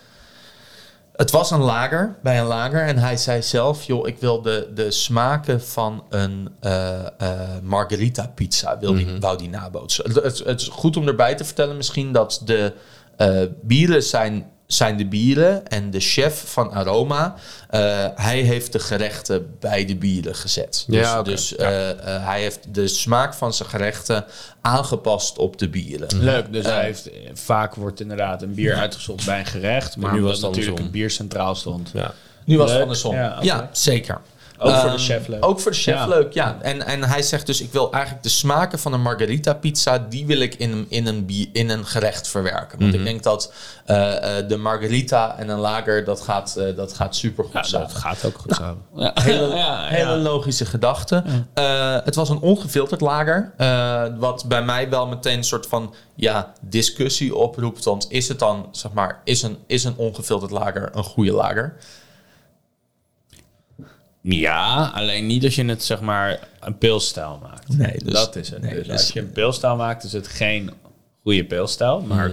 [1.17, 2.81] Het was een lager, bij een lager.
[2.83, 6.99] En hij zei zelf, joh, ik wil de, de smaken van een eh,
[7.63, 10.05] margarita pizza, wil die, wou die nabootsen.
[10.05, 12.73] Het, het, het is goed om erbij te vertellen misschien dat de
[13.63, 15.67] bieren zijn, zijn de bieren.
[15.69, 17.35] En de chef van Aroma,
[17.69, 20.85] eh, hij heeft de gerechten bij de bieren gezet.
[20.87, 24.25] Dus, Ja, dus eh, eh, hij heeft de smaak van zijn gerechten
[24.61, 26.09] aangepast op de bieren.
[26.23, 29.97] Leuk, dus hij heeft, vaak wordt inderdaad een bier uitgezocht bij een gerecht.
[29.97, 31.91] Maar nu nu was het natuurlijk een bier centraal stond.
[31.95, 32.15] Ja.
[32.45, 33.15] Nu was het andersom.
[33.15, 34.21] Ja, zeker.
[34.59, 35.45] Ook voor de Ehm, chef leuk.
[35.45, 36.07] Ook voor de chef Ja.
[36.07, 36.57] leuk, ja.
[36.61, 39.99] En, en hij zegt dus, ik wil eigenlijk de smaken van een margarita pizza...
[39.99, 42.79] die wil ik in een, in een, in een gerecht verwerken.
[42.79, 43.53] Want ik denk dat
[43.85, 47.87] eh, eh, de margarita en een lager, dat gaat, eh, dat gaat supergoed Ja, samen.
[47.89, 48.83] dat gaat ook goed samen.
[48.97, 49.13] Ja.
[49.15, 50.17] Hele, Ja, hele ja.
[50.17, 51.23] logische gedachte.
[52.05, 53.53] Het was een ongefilterd lager.
[54.19, 57.85] wat bij mij wel meteen een soort van ja, discussie oproept.
[57.85, 61.77] Want is het dan, zeg maar, is een, is een ongefilterd lager een goede lager?
[64.35, 67.79] Ja, alleen niet als je het zeg maar een pilstijl maakt.
[67.79, 68.63] Nee, dus- dat is het.
[68.63, 70.71] nee, dus dus- als je een pilstijl maakt, is het geen
[71.23, 72.01] goede pilstijl.
[72.01, 72.31] Maar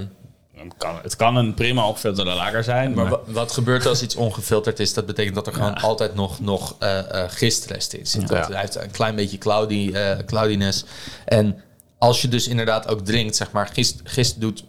[0.56, 2.94] het, kan, het kan een prima opgefilterde lager zijn.
[2.94, 4.94] Maar Maar, wa- wat gebeurt als iets ongefilterd is?
[4.94, 8.28] Dat betekent dat er gewoon altijd nog, nog eh, eh, gistrest in zit.
[8.28, 8.52] Dat, Ja.
[8.52, 10.84] Hij heeft een klein beetje cloudy, eh, cloudiness.
[11.26, 11.62] En
[11.98, 14.64] als je dus inderdaad ook drinkt, zeg maar, gist, gist doet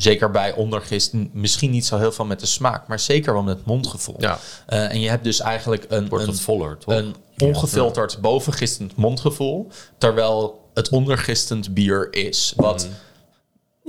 [0.00, 3.56] zeker bij ondergist misschien niet zo heel veel met de smaak, maar zeker wel met
[3.56, 4.16] het mondgevoel.
[4.18, 4.38] Ja.
[4.66, 6.94] Eh, en je hebt dus eigenlijk een, Wordt een, voller, toch?
[6.94, 12.52] een ongefilterd bovengistend mondgevoel, terwijl het ondergistend bier is.
[12.56, 12.92] Wat, Mm.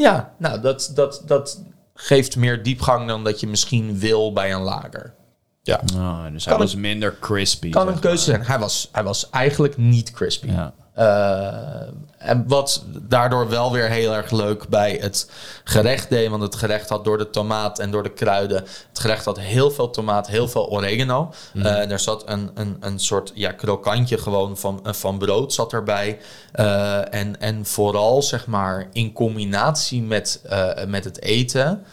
[0.04, 1.62] ja, nou, dat, dat, dat
[1.94, 5.14] geeft meer diepgang dan dat je misschien wil bij een lager.
[5.62, 5.82] Ja.
[5.96, 7.70] Oh, dus hij was minder crispy.
[7.70, 8.42] Kan een keuze zijn.
[8.42, 10.52] Hij was, hij was eigenlijk niet crispy.
[10.52, 10.74] Ja.
[11.00, 15.32] Eh, en wat daardoor wel weer heel erg leuk bij het
[15.64, 16.30] gerecht deed.
[16.30, 18.58] Want het gerecht had door de tomaat en door de kruiden.
[18.90, 21.34] Het gerecht had heel veel tomaat, heel veel oregano.
[21.54, 25.74] Eh, er zat een, een, een soort ja, krokantje gewoon van, eh, van brood zat
[25.74, 26.20] erbij.
[26.52, 30.42] En, en vooral zeg maar in combinatie met,
[30.88, 31.84] met het eten.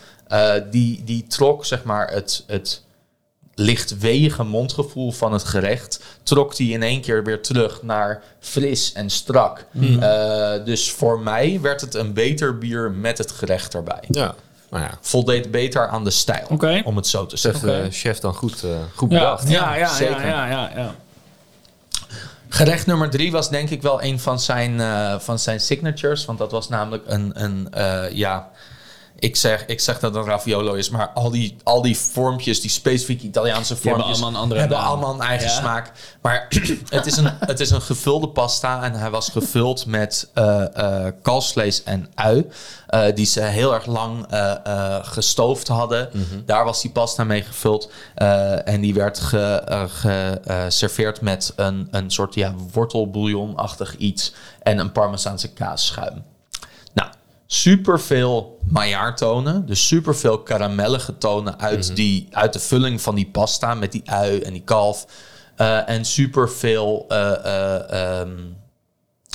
[0.71, 2.45] die, die trok zeg maar het.
[2.47, 2.85] het
[3.59, 9.11] lichtwege mondgevoel van het gerecht trok die in één keer weer terug naar fris en
[9.11, 9.65] strak.
[10.01, 14.05] Eh, dus voor mij werd het een beter bier met het gerecht erbij.
[14.09, 14.35] ja.
[14.71, 16.47] Nou ja, Voldeed beter aan de stijl,
[16.85, 17.85] om het zo te heeft zeggen.
[17.85, 19.49] de chef dan goed, eh, goed Ja, bedacht.
[19.49, 20.27] ja, ja, zeker.
[20.27, 20.95] ja, ja, ja, ja.
[22.49, 26.25] Gerecht nummer drie was denk ik wel een van zijn, eh, van zijn signatures.
[26.25, 28.51] Want dat was namelijk een, een eh, ja...
[29.19, 32.61] Ik zeg, ik zeg dat het een raviolo is, maar al die, al die vormpjes,
[32.61, 35.53] die specifiek Italiaanse hebben vormpjes, allemaal een andere hebben allemaal een eigen Ja.
[35.55, 35.93] smaak.
[36.23, 36.47] Maar
[36.89, 41.83] het is, een, het is een gevulde pasta en hij was gevuld met eh kalfsvlees
[41.83, 42.47] en ui.
[42.87, 44.27] eh, die ze heel erg lang
[45.03, 46.11] gestoofd hadden.
[46.47, 47.91] Daar was die pasta mee gevuld.
[48.65, 56.23] en die werd geserveerd met een, een soort ja, wortelbouillonachtig iets en een parmezaanse kaasschuim.
[57.47, 59.67] Superveel maillard-tonen.
[59.67, 64.41] Dus superveel karamellige tonen uit, die, uit de vulling van die pasta met die ui
[64.41, 65.07] en die kalf.
[65.57, 68.31] Eh, en superveel eh eh ehm,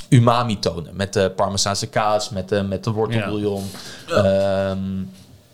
[0.09, 3.71] umami-tonen met de parmezaanse kaas, met de, met de wortelbouillon.
[4.07, 4.79] Ehm,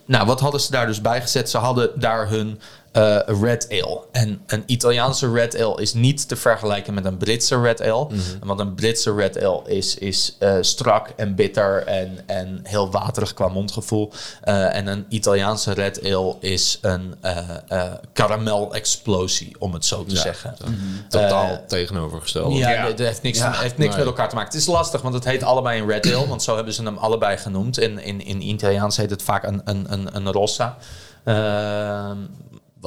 [0.05, 1.49] nou, wat hadden ze daar dus bij gezet?
[1.49, 2.59] Ze hadden daar hun
[2.97, 4.01] eh, red ale.
[4.11, 8.07] En een Italiaanse red ale is niet te vergelijken met een Britse red ale.
[8.43, 13.33] Want een Britse red ale is, is eh, strak en bitter en, en heel waterig
[13.33, 14.11] qua mondgevoel.
[14.41, 20.17] Eh, en een Italiaanse red ale is een eh eh karamel-explosie, om het zo te
[20.17, 20.55] zeggen.
[21.09, 22.57] Totaal Eh, tegenovergesteld.
[22.57, 22.85] ja, Ja.
[22.87, 23.51] het heeft niks, Ja.
[23.51, 23.97] heeft niks Nee.
[23.97, 24.51] met elkaar te maken.
[24.51, 26.27] Het is lastig, want het heet allebei een red ale.
[26.27, 27.79] Want zo hebben ze hem allebei genoemd.
[27.79, 30.77] In, in, in Italiaans heet het vaak een, een, een, een rossa.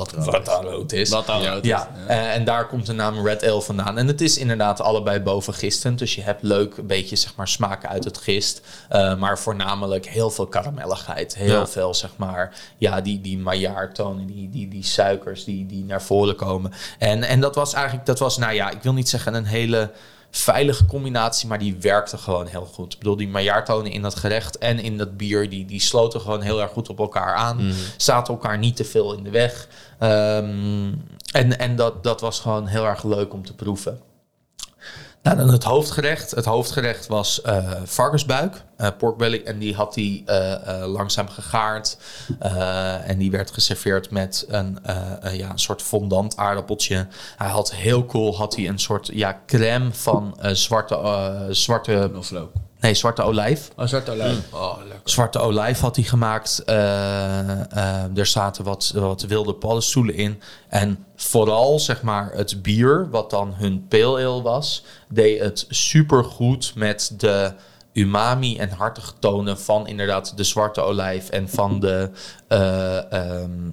[0.00, 1.10] Wat wat dan rood is.
[1.10, 3.98] Wat dan rood ja, eh, en daar komt de naam Red Ale vandaan.
[3.98, 5.98] En het is inderdaad allebei bovengistend.
[5.98, 8.60] Dus je hebt leuk een beetje zeg maar, smaken uit het gist.
[8.88, 11.34] eh, maar voornamelijk heel veel karamelligheid.
[11.34, 11.66] Heel Ja.
[11.66, 16.36] veel, zeg maar, ja, die, die maillard-tonen, die, die, die suikers die, die naar voren
[16.36, 16.72] komen.
[16.98, 19.90] En, en dat was eigenlijk, dat was, nou ja, ik wil niet zeggen een hele
[20.32, 22.92] veilige combinatie, maar die werkte gewoon heel goed.
[22.92, 26.40] Ik bedoel, die maillard-tonen in dat gerecht en in dat bier, die, die sloten gewoon
[26.42, 27.72] heel erg goed op elkaar aan.
[27.96, 29.68] Zaten elkaar niet te veel in de weg.
[30.00, 30.92] Ehm,
[31.32, 34.00] en en dat, dat was gewoon heel erg leuk om te proeven.
[35.22, 36.30] Nou, dan het hoofdgerecht.
[36.30, 39.42] Het hoofdgerecht was eh, varkensbuik, eh porkbelly.
[39.44, 41.98] En die had hij eh, langzaam gegaard.
[43.04, 44.78] En die werd geserveerd met een,
[45.32, 47.06] ja, een soort fondant aardappeltje.
[47.36, 52.52] Hij had heel cool had hij een soort ja, crème van zwarte, zwarte Knoflook.
[52.80, 53.70] Nee, zwarte olijf.
[53.76, 54.52] Oh, zwart olijf.
[54.52, 55.00] Oh, lekker.
[55.04, 56.62] Zwarte olijf had hij gemaakt.
[56.64, 60.42] Eh, eh, er zaten wat, wat wilde paddenstoelen in.
[60.68, 66.72] En vooral, zeg maar, het bier, wat dan hun pale ale was, deed het supergoed
[66.74, 67.52] met de
[67.92, 72.10] umami en hartige tonen van inderdaad de zwarte olijf en van de
[72.48, 73.70] eh, ehm,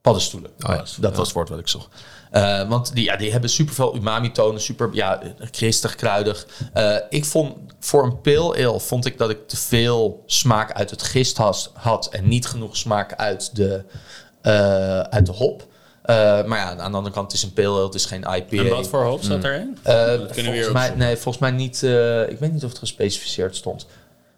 [0.00, 0.50] paddenstoelen.
[0.50, 0.84] Oh ja.
[0.98, 1.88] Dat was het woord wat ik zocht.
[2.30, 6.46] Eh, want die, ja, die hebben superveel umami-tonen, super ja, kristig, kruidig.
[6.72, 10.90] Eh, ik vond voor een pale ale vond ik dat ik te veel smaak uit
[10.90, 13.84] het gist has- had en niet genoeg smaak uit de,
[14.42, 15.66] eh, uit de hop.
[16.06, 18.56] Maar ja, aan de andere kant, het is een pale ale, het is geen IPA.
[18.56, 19.78] En wat voor hop zat erin?
[19.82, 21.82] Kunnen we volgens weer mij, nee, volgens mij niet.
[22.32, 23.86] ik weet niet of het gespecificeerd stond.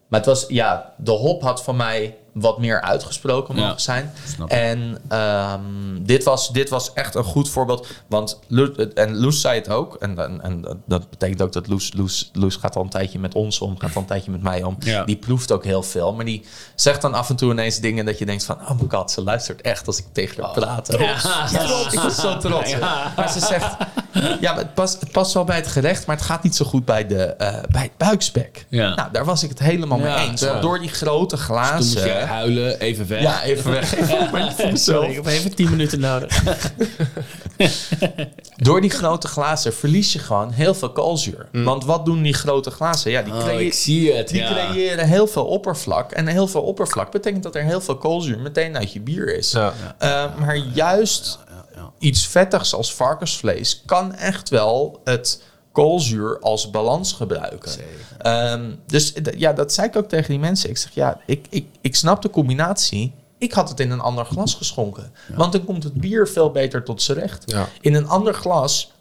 [0.08, 4.12] Maar het was, ja, de hop had van mij wat meer uitgesproken Ja, mogen zijn.
[4.46, 5.60] En ehm,
[6.00, 7.86] dit, was, dit was echt een goed voorbeeld.
[8.06, 9.94] Want Loes, en Loes zei het ook.
[9.94, 13.34] En, en, en dat betekent ook dat Loes, Loes, Loes gaat al een tijdje met
[13.34, 13.78] ons om.
[13.78, 14.76] Gaat al een tijdje met mij om.
[14.78, 15.04] Ja.
[15.04, 16.14] Die proeft ook heel veel.
[16.14, 18.56] Maar die zegt dan af en toe ineens dingen dat je denkt van...
[18.60, 20.96] Oh my god, ze luistert echt als ik tegen haar praat.
[20.98, 22.78] Ja, ik was zo trots.
[23.16, 23.76] Maar ze zegt...
[24.40, 26.84] Ja, het past, het past wel bij het gerecht, maar het gaat niet zo goed
[26.84, 28.66] bij, de, eh, bij het buikspek.
[28.70, 30.46] Nou, daar was ik het helemaal mee eens.
[30.60, 32.19] Door die grote glazen...
[32.26, 33.22] huilen, even weg.
[33.22, 33.96] Ja, even weg.
[33.96, 34.98] Even maar niet voor mezelf.
[35.04, 36.42] Sorry, ik heb even 10 minuten nodig.
[38.56, 41.48] Door die grote glazen verlies je gewoon heel veel koolzuur.
[41.52, 43.10] Want wat doen die grote glazen?
[43.10, 44.28] Ja, die, Oh, creë- ik zie het.
[44.28, 44.52] die ja.
[44.68, 46.12] creëren heel veel oppervlak.
[46.12, 49.52] En heel veel oppervlak betekent dat er heel veel koolzuur meteen uit je bier is.
[49.52, 49.72] Ja.
[50.02, 51.38] Uh, maar juist
[51.98, 57.72] iets vettigs als varkensvlees kan echt wel het koolzuur als balans gebruiken.
[58.18, 60.70] Ehm, dus ja, dat zei ik ook tegen die mensen.
[60.70, 63.12] Ik zeg, ja, ik, ik, ik snap de combinatie.
[63.38, 65.12] Ik had het in een ander glas geschonken.
[65.34, 67.42] Want dan komt het bier veel beter tot z'n recht.
[67.46, 67.68] Ja.
[67.80, 68.92] In een ander glas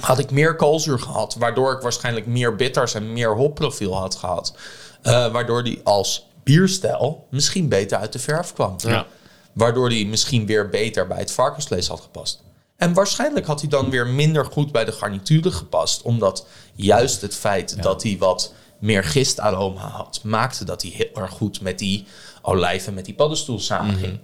[0.00, 1.34] had ik meer koolzuur gehad.
[1.38, 4.54] Waardoor ik waarschijnlijk meer bitters en meer hopprofiel had gehad.
[5.02, 8.74] Eh, waardoor die als bierstijl misschien beter uit de verf kwam.
[8.76, 9.06] Ja.
[9.52, 12.42] Waardoor die misschien weer beter bij het varkensvlees had gepast.
[12.84, 16.02] En waarschijnlijk had hij dan weer minder goed bij de garnituren gepast.
[16.02, 20.20] Omdat juist het feit dat hij wat meer gistaroma had...
[20.22, 22.06] maakte dat hij heel erg goed met die
[22.42, 24.18] olijven, met die paddenstoel samenging.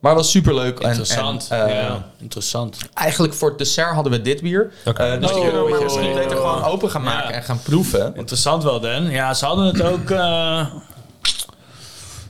[0.00, 0.78] Maar het was superleuk.
[0.78, 1.46] En, Interessant.
[1.50, 2.78] En, eh, ja, interessant.
[2.94, 4.72] Eigenlijk voor het dessert hadden we dit bier.
[4.84, 5.02] Oké.
[5.02, 7.28] Eh, dus Oh, die kunnen we maar oh, misschien oh, beter gewoon open gaan maken
[7.28, 7.34] Ja.
[7.34, 8.16] en gaan proeven.
[8.16, 9.10] Interessant wel, Dan.
[9.10, 10.10] Ja, ze hadden het ook...
[10.10, 10.66] eh,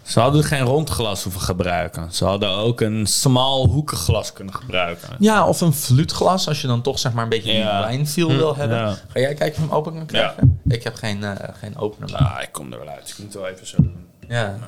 [0.08, 2.12] ze hadden geen rond glas hoeven gebruiken.
[2.12, 5.08] Ze hadden ook een smal hoekig glas kunnen gebruiken.
[5.18, 7.78] Ja, of een fluitglas als je dan toch zeg maar een beetje Ja.
[7.78, 8.78] die wijnfeel wil hebben.
[8.78, 8.90] Ja.
[9.08, 10.60] Ga jij kijken of je hem open kan krijgen?
[10.68, 12.16] Ik heb geen, eh, geen opener.
[12.16, 13.08] Ah, ik kom er wel uit.
[13.08, 14.06] Ik moet wel even zo doen.
[14.28, 14.58] Ja.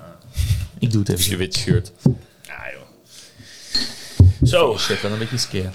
[0.79, 1.31] Ik doe het even.
[1.31, 1.93] Je wit shirt.
[2.43, 2.89] Ja, joh.
[4.45, 4.79] Zo.
[4.79, 5.71] Shit, wel een beetje skeer.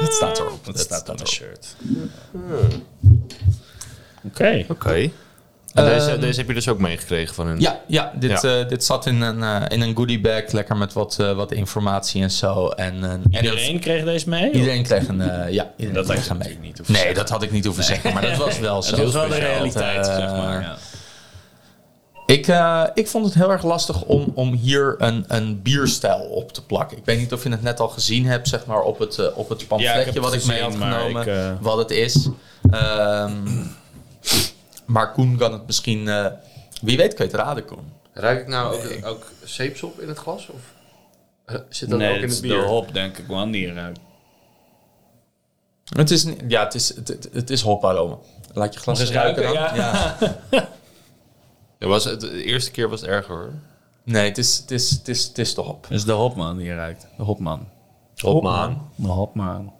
[0.00, 0.64] dat staat erop.
[0.64, 1.76] Dat staat op mijn shirt.
[4.24, 4.64] Oké.
[4.68, 4.94] Oké.
[4.94, 5.12] En
[5.84, 7.60] deze, deze heb je dus ook meegekregen van hun?
[7.60, 8.60] Ja, ja, dit, Ja.
[8.60, 10.50] eh, dit zat in een, eh, in een goodie bag.
[10.52, 12.68] Lekker met wat, eh, wat informatie en zo.
[12.68, 14.50] En, Iedereen kreeg deze mee?
[14.52, 15.20] Iedereen kreeg een...
[15.20, 16.58] eh, ja, iedereen Dat kreeg had je mee.
[16.60, 17.14] niet hoeven Nee, zeggen.
[17.20, 18.12] dat had ik niet hoeven zeggen.
[18.12, 18.90] Maar dat was wel zo.
[18.96, 20.60] Dat was wel de realiteit, zeg maar.
[20.62, 20.76] Ja.
[22.26, 26.52] Ik, eh, ik vond het heel erg lastig om, om hier een, een bierstijl op
[26.52, 26.96] te plakken.
[26.98, 29.48] Ik weet niet of je het net al gezien hebt, zeg maar, op het, op
[29.48, 32.28] het Ja, pamfletje ik heb wat het ik mee had genomen, ik, wat het is.
[32.70, 33.32] Ehm,
[34.86, 36.08] maar Koen kan het misschien...
[36.08, 36.26] eh,
[36.82, 37.92] wie weet kan je het raden, Koen.
[38.12, 40.48] Ruik ik nou ook, ook zeepsop in het glas?
[40.48, 40.60] Of
[41.44, 42.64] eh, zit dat Nee, ook het in is het de bier?
[42.66, 43.98] hop, denk ik, man, die eruit.
[45.94, 48.16] Het is, niet- ja, het is, het, het, het is hoparoma.
[48.52, 49.52] Laat je glas eens ruiken dan.
[49.52, 50.16] Ja.
[51.78, 53.52] Ja, was het, de eerste keer was het erger hoor.
[54.04, 55.82] Nee, het is, het, is, het, is, het is de hop.
[55.82, 57.06] Dat is de hopman die eruit.
[57.16, 57.68] De hopman.
[58.16, 58.90] Hopman.
[58.96, 59.72] De hopman.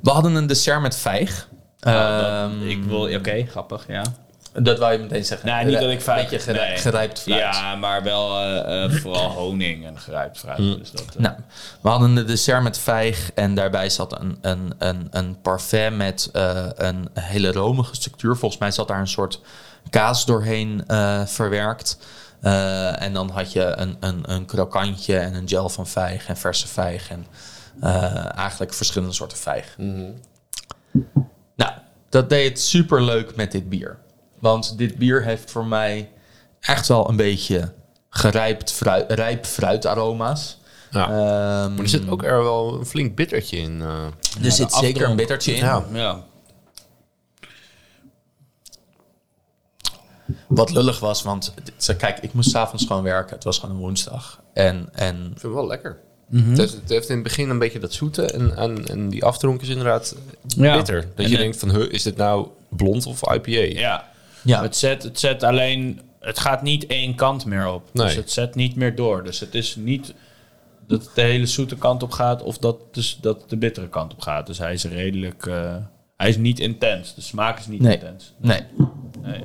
[0.00, 1.48] We hadden een dessert met vijg.
[1.80, 3.14] Ehm, ik wil...
[3.14, 4.02] Oké, grappig, ja.
[4.52, 5.48] dat wou je meteen zeggen.
[5.48, 6.30] Nee, niet dat ik Een fruit...
[6.30, 6.76] beetje nee.
[6.76, 7.38] gerijpt fruit.
[7.38, 10.56] Ja, maar wel eh, eh, vooral honing en gerijpt fruit.
[10.56, 11.34] Dus dat, eh, Nou,
[11.80, 16.28] we hadden een dessert met vijg en daarbij zat een, een, een, een parfait met
[16.32, 18.36] eh, een hele romige structuur.
[18.36, 19.40] Volgens mij zat daar een soort
[19.90, 21.98] kaas doorheen eh, verwerkt.
[22.40, 26.36] Eh, en dan had je een, een, een krokantje en een gel van vijg en
[26.36, 27.10] verse vijg.
[27.10, 27.26] En
[27.80, 29.74] eh, eigenlijk verschillende soorten vijg.
[29.76, 30.14] Nou,
[32.16, 33.98] dat deed het super leuk met dit bier.
[34.38, 36.12] Want dit bier heeft voor mij
[36.60, 37.72] echt wel een beetje
[38.10, 40.58] gerijpt fruit, rijp fruitaroma's.
[40.90, 41.04] Ja.
[41.04, 43.80] Ehm, maar er zit ook er wel een flink bittertje in.
[43.80, 44.44] eh.
[44.44, 45.64] er zit zeker een bittertje in.
[45.64, 45.84] Ja.
[45.92, 46.24] ja.
[50.48, 51.54] Wat lullig was, want
[51.96, 53.34] kijk, ik moest s'avonds gewoon werken.
[53.34, 54.42] Het was gewoon een woensdag.
[54.52, 56.00] En, en Ik vind het wel lekker.
[56.32, 59.24] Het, heeft, het heeft in het begin een beetje dat zoete en, en, en die
[59.24, 60.16] afdronk is inderdaad
[60.56, 60.76] Ja.
[60.76, 61.00] bitter.
[61.14, 63.50] Dat En je denkt van, huh, is dit nou blond of IPA?
[63.80, 64.08] Ja.
[64.42, 64.62] Ja.
[64.62, 66.00] Het, zet, het zet alleen...
[66.20, 67.88] Het gaat niet één kant meer op.
[67.92, 69.24] Dus het zet niet meer door.
[69.24, 70.14] Dus het is niet
[70.86, 72.42] dat het de hele zoete kant op gaat...
[72.42, 74.46] of dat, dus, dat het de bittere kant op gaat.
[74.46, 75.46] Dus hij is redelijk...
[75.46, 75.76] eh,
[76.16, 77.14] hij is niet intens.
[77.14, 77.92] De smaak is niet Nee.
[77.94, 78.32] intens.
[78.36, 78.60] Nee.
[79.22, 79.40] Nee.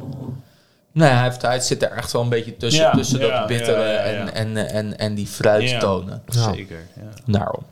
[0.93, 3.47] Nee, hij, heeft, hij zit er echt wel een beetje tussen, Ja, tussen ja, dat
[3.47, 4.31] bittere ja, ja, ja.
[4.31, 6.21] En, en, en, en die fruittonen.
[6.25, 6.53] Ja.
[6.53, 7.09] Zeker, ja.
[7.25, 7.63] Daarom.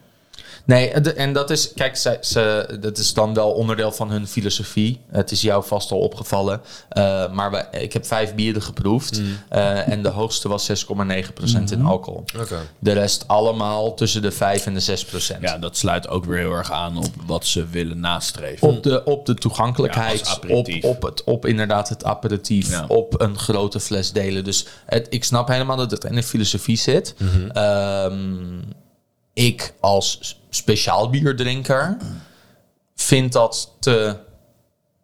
[0.70, 4.10] Nee, en de- en dat is, kijk, ze, ze, dat is dan wel onderdeel van
[4.12, 5.00] hun filosofie.
[5.12, 6.62] Het is jou vast al opgevallen.
[6.90, 9.22] Eh, maar wij, ik heb vijf bieren geproefd.
[9.50, 12.24] eh, en de hoogste was 6,9% in alcohol.
[12.40, 12.58] Oké.
[12.80, 15.42] De rest allemaal tussen de 5 en de 6%.
[15.42, 18.68] Ja, dat sluit ook weer heel erg aan op wat ze willen nastreven.
[18.68, 20.84] Op de, op de toegankelijkheid, op, aperitief.
[20.84, 22.86] op, het, op inderdaad het aperitief, Ja.
[22.88, 24.44] op een grote fles delen.
[24.44, 27.16] Dus het, ik snap helemaal dat het in de filosofie zit.
[27.54, 28.28] Ehm,
[29.40, 31.98] ik als speciaal bierdrinker
[32.96, 34.16] vind dat te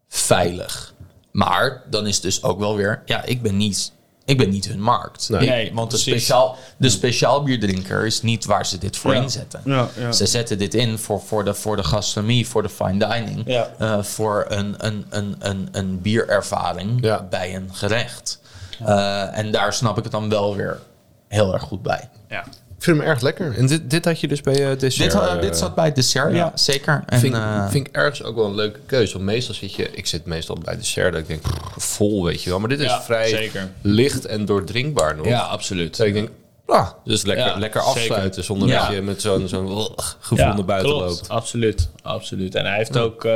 [0.10, 0.94] veilig.
[1.32, 3.92] Maar dan is dus ook wel weer, ja, ik ben niet,
[4.26, 5.30] ik ben niet hun markt.
[5.30, 5.50] Nee.
[5.50, 9.22] Nee, want de, speciaal, de speciaal bierdrinker is niet waar ze dit voor Ja.
[9.22, 9.62] inzetten.
[9.66, 10.12] Ja, ja.
[10.12, 13.44] Ze zetten dit in voor, voor, de, voor de gastronomie, voor de fine dining.
[13.46, 13.70] Ja.
[13.78, 17.24] eh, voor een, een, een, een, een bierervaring Ja.
[17.30, 18.42] bij een gerecht.
[18.86, 20.80] Eh, en daar snap ik het dan wel weer
[21.28, 22.10] heel erg goed bij.
[22.30, 22.44] Ja.
[22.86, 23.58] Ik vind hem erg lekker.
[23.58, 25.12] En dit, dit had je dus bij eh dessert.
[25.12, 26.52] Dit, uh, eh, dit zat bij het dessert, ja, ja.
[26.56, 27.04] zeker.
[27.06, 29.14] En, vind, eh, vind ik ergens ook wel een leuke keuze.
[29.14, 29.90] Want meestal zit je...
[29.92, 31.42] Ik zit meestal bij dessert dat ik denk...
[31.78, 32.60] vol, weet je wel.
[32.60, 33.70] Maar dit is Ja, vrij zeker.
[33.82, 35.26] licht en doordrinkbaar nog.
[35.28, 35.98] ja, absoluut.
[35.98, 36.30] Dat ik denk...
[36.66, 38.02] Ah, dus lekker, Ja, lekker zeker.
[38.02, 38.86] afsluiten zonder Ja.
[38.86, 39.88] dat je met zo'n zo'n
[40.20, 41.10] gevoel naar buiten klopt.
[41.10, 41.30] loopt.
[41.30, 42.56] Absoluut, absoluut.
[42.56, 43.24] En hij heeft ook,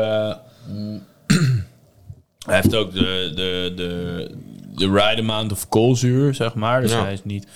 [2.45, 4.29] hij heeft ook de, de, de,
[4.75, 6.81] de right amount of koolzuur, zeg maar.
[6.81, 7.03] Dus Ja.
[7.03, 7.47] hij is niet.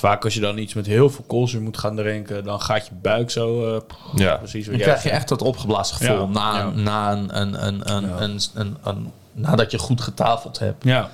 [0.00, 2.86] Want vaak als je dan iets met heel veel koolzuur moet gaan drinken, dan gaat
[2.86, 3.74] je buik zo.
[3.76, 3.80] eh,
[4.14, 4.36] Ja.
[4.36, 6.70] precies dan krijg je echt dat opgeblazen gevoel Ja, na, ja.
[6.70, 8.20] na een, een, een, een, Ja.
[8.20, 10.84] een, een, een- nadat je goed getafeld hebt.
[10.84, 11.10] Ja.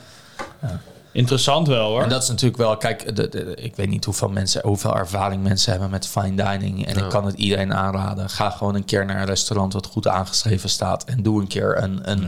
[1.15, 2.03] Interessant wel hoor.
[2.03, 5.43] En dat is natuurlijk wel, kijk, de, de- ik weet niet hoeveel mensen, hoeveel ervaring
[5.43, 6.87] mensen hebben met fine dining.
[6.87, 8.29] En ik kan het iedereen aanraden.
[8.31, 11.05] Ga gewoon een keer naar een restaurant wat goed aangeschreven staat.
[11.05, 12.27] En doe een keer een, een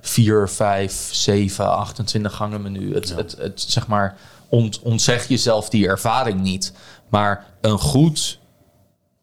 [0.00, 2.94] 4, 5, 7, 28 gangen menu.
[2.94, 4.16] Het, het, het, zeg maar,
[4.48, 6.72] ont, ontzeg jezelf die ervaring niet.
[7.08, 8.38] Maar een goed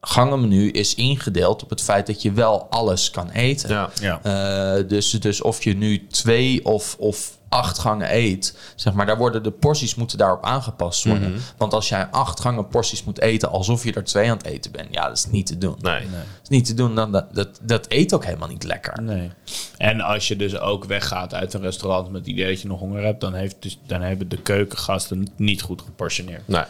[0.06, 3.70] gangenmenu is ingedeeld op het feit dat je wel alles kan eten.
[3.70, 3.90] Ja.
[4.02, 4.20] ja.
[4.24, 9.18] Eh, dus, dus of je nu twee of, of acht gangen eet, zeg maar, daar
[9.18, 11.32] worden de porties moeten daarop aangepast worden.
[11.32, 11.40] Mhm.
[11.58, 14.72] Want als jij acht gangen porties moet eten alsof je er twee aan het eten
[14.72, 15.76] bent, ja, dat is niet te doen.
[15.80, 16.00] Nee.
[16.00, 19.02] Dat is niet te doen, dan, dat, dat, dat eet ook helemaal niet lekker.
[19.02, 19.32] Nee.
[19.78, 22.80] En als je dus ook weggaat uit een restaurant met het idee dat je nog
[22.80, 26.48] honger hebt, dan, heeft dus, dan hebben de keukengasten het niet goed geportioneerd.
[26.48, 26.64] Nee.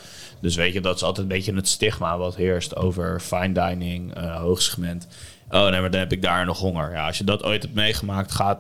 [0.44, 4.14] Dus weet je, dat is altijd een beetje het stigma wat heerst over fine dining,
[4.14, 5.08] eh hoogsegment.
[5.50, 6.92] Oh nee, maar dan heb ik daar nog honger.
[6.92, 8.60] Ja, als je dat ooit hebt meegemaakt, gaat,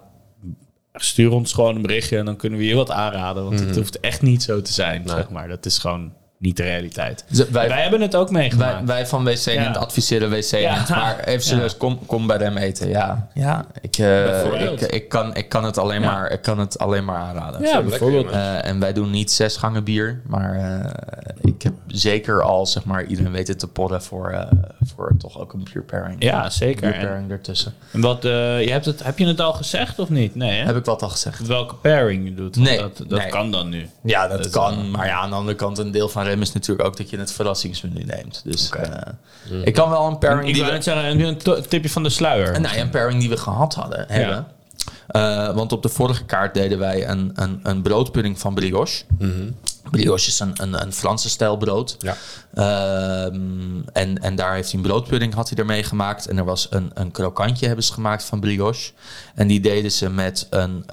[0.93, 3.43] stuur ons gewoon een berichtje en dan kunnen we je wat aanraden.
[3.43, 5.47] Want het hoeft echt niet zo te zijn, zeg maar.
[5.47, 7.23] Dat is gewoon niet de realiteit.
[7.27, 8.85] Dus wij, Wij hebben het ook wij, meegemaakt.
[8.85, 9.71] wij van WC Ja.
[9.71, 10.85] Adviseren WC Ja.
[10.89, 11.77] Maar even serieus, Ja.
[11.77, 12.89] kom, kom bij hem eten.
[12.89, 16.11] Ja, ja ik, eh, ik, ik, kan, ik, kan het alleen Ja.
[16.11, 17.61] maar, ik kan het alleen maar aanraden.
[17.61, 18.29] ja, bijvoorbeeld.
[18.31, 20.91] Eh, en wij doen niet zes gangen bier, maar eh,
[21.41, 24.51] ik heb zeker al, zeg maar, iedereen weet het te porren voor, eh,
[24.95, 26.23] voor toch ook een beer pairing.
[26.23, 26.81] Ja, zeker.
[26.91, 27.73] Beer pairing ertussen.
[27.91, 30.35] En wat, eh, je hebt het, heb je het al gezegd of niet?
[30.35, 30.65] Nee, hè?
[30.65, 31.47] Heb ik wat al gezegd?
[31.47, 32.55] Welke pairing je doet?
[32.55, 33.29] Nee, Dat, dat nee.
[33.29, 33.89] kan dan nu.
[34.03, 34.91] Ja, dat, Dat, kan.
[34.91, 37.31] maar ja, aan de andere kant, een deel van is natuurlijk ook dat je het
[37.31, 38.41] verrassingsmenu neemt.
[38.43, 39.13] Dus eh,
[39.63, 42.09] ik kan wel een pairing Ik die wil we, net zeggen, een tipje van de
[42.09, 42.61] sluier?
[42.61, 44.47] nou, ja, een pairing die we gehad hadden, hebben.
[45.07, 49.03] Eh, want op de vorige kaart deden wij een, een, een broodpudding van brioche.
[49.91, 51.97] Brioche is een, een, een Franse stijl brood.
[51.99, 52.15] Ja.
[52.53, 56.27] Ehm, en, en daar heeft hij een broodpudding had hij ermee gemaakt.
[56.27, 58.91] En er was een, een krokantje hebben ze gemaakt van brioche.
[59.35, 60.85] En die deden ze met een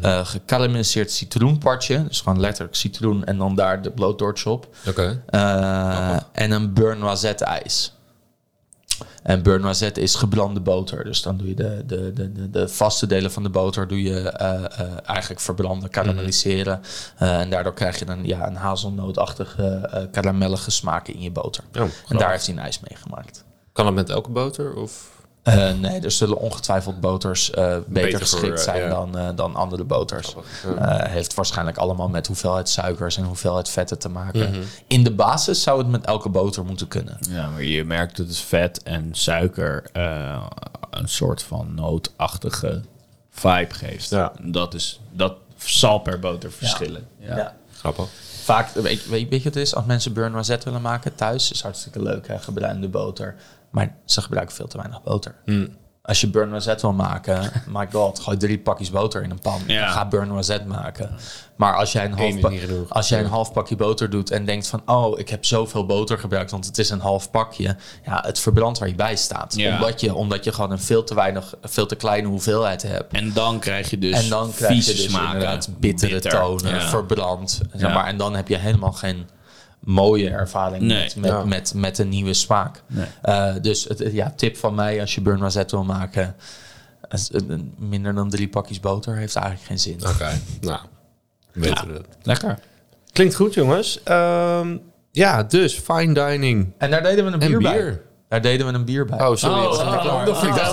[0.00, 2.06] eh gekarameliseerd citroenpartje.
[2.06, 4.68] Dus gewoon letterlijk citroen en dan daar de blowtorch op.
[4.88, 5.22] Oké.
[5.26, 7.92] Eh, en een beurre noisette ijs.
[9.22, 11.04] En beurre noisette is gebrande boter.
[11.04, 14.02] Dus dan doe je de, de, de, de, de vaste delen van de boter doe
[14.02, 16.82] je eh, eigenlijk verbranden, karamelliseren.
[17.16, 21.64] En daardoor krijg je dan ja, een hazelnootachtige karamellige smaak in je boter.
[21.74, 23.44] Oh, en daar heeft hij een ijs mee gemaakt.
[23.72, 24.74] Kan het met elke boter?
[24.74, 25.13] Of?
[25.44, 28.88] Eh, nee, er zullen ongetwijfeld boters eh, beter, Beter geschikt voor, eh, zijn ja.
[28.88, 30.34] dan, eh, dan andere boters.
[30.78, 34.50] Eh, heeft waarschijnlijk allemaal met hoeveelheid suikers en hoeveelheid vetten te maken.
[34.50, 34.60] Mhm.
[34.86, 37.16] In de basis zou het met elke boter moeten kunnen.
[37.30, 40.46] Ja, maar je merkt dat het vet en suiker eh,
[40.90, 42.80] een soort van nootachtige
[43.30, 44.10] vibe geeft.
[44.10, 44.32] Ja.
[44.42, 47.06] Dat, is, dat zal per boter verschillen.
[47.18, 47.36] Ja.
[47.36, 47.56] Ja.
[47.78, 48.06] Grappig.
[48.42, 49.74] Vaak, weet, weet, weet je wat het is?
[49.74, 53.34] Als mensen burn rosette willen maken thuis, is hartstikke leuk, hè, gebruinde boter.
[53.74, 55.34] Maar ze gebruiken veel te weinig boter.
[56.02, 59.60] Als je burn rosette wil maken, my god, gooi drie pakjes boter in een pan.
[59.66, 59.88] Ja.
[59.88, 61.10] Ga burn rosette maken.
[61.56, 64.82] Maar als jij, een half als jij een half pakje boter doet en denkt van...
[64.86, 67.76] oh, ik heb zoveel boter gebruikt, want het is een half pakje.
[68.04, 69.54] Ja, het verbrandt waar je bij staat.
[69.56, 69.74] Ja.
[69.74, 73.12] Omdat, je, omdat je gewoon een veel te weinig, veel te kleine hoeveelheid hebt.
[73.12, 75.60] En dan krijg je dus En dan krijg je dus smaken.
[75.78, 76.30] bittere Bitter.
[76.30, 76.88] tonen, Ja.
[76.88, 77.60] verbrand.
[77.74, 78.06] Zeg maar.
[78.06, 79.28] En dan heb je helemaal geen
[79.84, 81.02] mooie ervaring Nee.
[81.02, 81.44] met, met, Ja.
[81.44, 82.82] met, met een nieuwe smaak.
[82.86, 83.06] Nee.
[83.22, 86.36] Eh, dus het, ja, tip van mij als je burn rosette wil maken...
[87.08, 87.20] eh,
[87.78, 90.06] minder dan drie pakjes boter heeft eigenlijk geen zin.
[90.08, 90.80] Oké, nou,
[91.52, 92.00] weten we.
[92.22, 92.58] Lekker.
[93.12, 94.02] Klinkt goed, jongens.
[94.02, 94.76] Ehm,
[95.10, 97.70] ja, dus fine dining En daar deden we een en bier, bier.
[97.70, 98.00] bij.
[98.28, 99.26] Daar deden we een bier bij.
[99.26, 99.56] Oh, sorry.
[99.56, 100.72] Oh, dat is niet oh, oh, Ik dacht,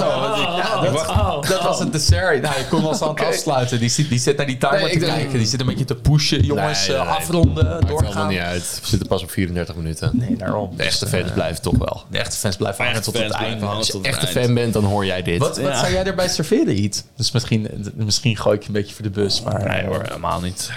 [0.88, 2.42] oh, ik- ja, dat, dat was het dessert.
[2.42, 3.80] Nou, ik kon ons aan het afsluiten.
[3.80, 5.38] Die zit, die zit naar die timer Nee, te kijken.
[5.38, 6.44] Die zit een beetje te pushen.
[6.44, 8.28] Jongens, Nee, eh, nee, afronden, Maakt allemaal doorgaan.
[8.28, 8.80] niet uit.
[8.82, 10.10] We zitten pas op 34 minuten.
[10.14, 10.76] Nee, daarom.
[10.78, 12.04] De echte fans eh, blijven toch wel.
[12.10, 13.66] De echte fans blijven hangen tot het einde.
[13.66, 14.46] Als je echte eind.
[14.46, 15.40] fan bent, dan hoor jij dit.
[15.40, 15.80] Wat, wat Ja.
[15.80, 17.04] zou jij erbij serveren, iets?
[17.16, 19.42] Dus misschien, misschien gooi ik je een beetje voor de bus.
[19.42, 20.72] Maar Nee hoor, helemaal niet.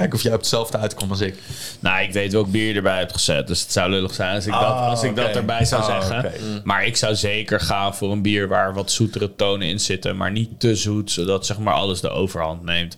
[0.00, 1.34] Kijk of jij op hetzelfde uitkomt als ik.
[1.80, 3.46] Nou, ik weet welk bier je erbij hebt gezet.
[3.46, 5.88] Dus het zou lullig zijn als ik, dat, Oh, als ik dat erbij zou Oh,
[5.88, 6.18] zeggen.
[6.18, 6.32] oké.
[6.64, 10.16] Maar ik zou zeker gaan voor een bier waar wat zoetere tonen in zitten.
[10.16, 12.96] Maar niet te zoet, zodat zeg maar alles de overhand neemt.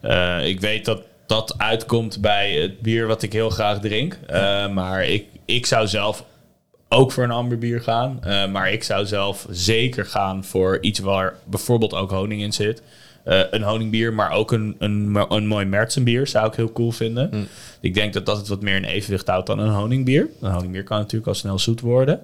[0.00, 4.18] Eh, ik weet dat dat uitkomt bij het bier wat ik heel graag drink.
[4.26, 6.24] Eh, maar ik, ik zou zelf
[6.88, 8.18] ook voor een amberbier gaan.
[8.22, 12.82] Eh, maar ik zou zelf zeker gaan voor iets waar bijvoorbeeld ook honing in zit.
[13.24, 17.30] Eh, een honingbier, maar ook een, een, een mooi Mertsenbier zou ik heel cool vinden.
[17.80, 20.28] Ik denk dat dat het wat meer in evenwicht houdt dan een honingbier.
[20.40, 22.20] Een honingbier kan natuurlijk al snel zoet worden.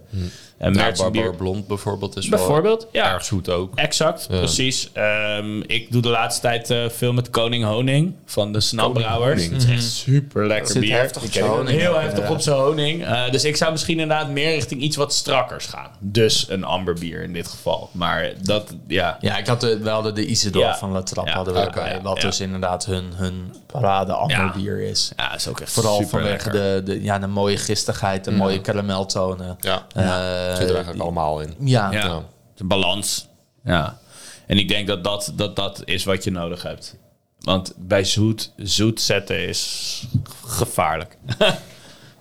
[0.60, 3.12] En Ja, Barbar Blond bijvoorbeeld is wel bijvoorbeeld, ja.
[3.12, 3.74] erg zoet ook.
[3.74, 4.90] Exact, precies.
[4.92, 9.42] Ehm, ik doe de laatste tijd eh, veel met Koning Honing van de Snapbrouwers.
[9.42, 9.52] Honing.
[9.62, 10.96] Dat is echt super lekker bier.
[10.98, 13.04] heftig op Ik honing Heel heftig op zijn honing.
[13.04, 15.90] Eh, dus ik zou misschien inderdaad meer richting iets wat strakkers gaan.
[15.98, 17.88] Dus een amberbier in dit geval.
[17.92, 19.16] Maar dat, ja.
[19.20, 20.76] Ja, ik had de, we hadden de Isidore Ja.
[20.76, 22.26] van La Trappe Ja, hadden we ja, Wat ja.
[22.28, 25.12] dus inderdaad hun, hun parade amberbier is.
[25.16, 26.84] Ja, is ook echt Vooral super vanwege lekker.
[26.84, 29.56] de, de, ja, de mooie gistigheid, de mooie karameltonen.
[29.60, 31.54] Ja, Eh, zit er eigenlijk allemaal in.
[31.58, 32.22] Ja, Ja, Ja.
[32.54, 33.28] de balans.
[33.64, 33.98] Ja.
[34.46, 36.96] En ik denk dat dat, dat dat is wat je nodig hebt.
[37.40, 40.02] Want bij zoet, zoet zetten is
[40.46, 41.16] gevaarlijk.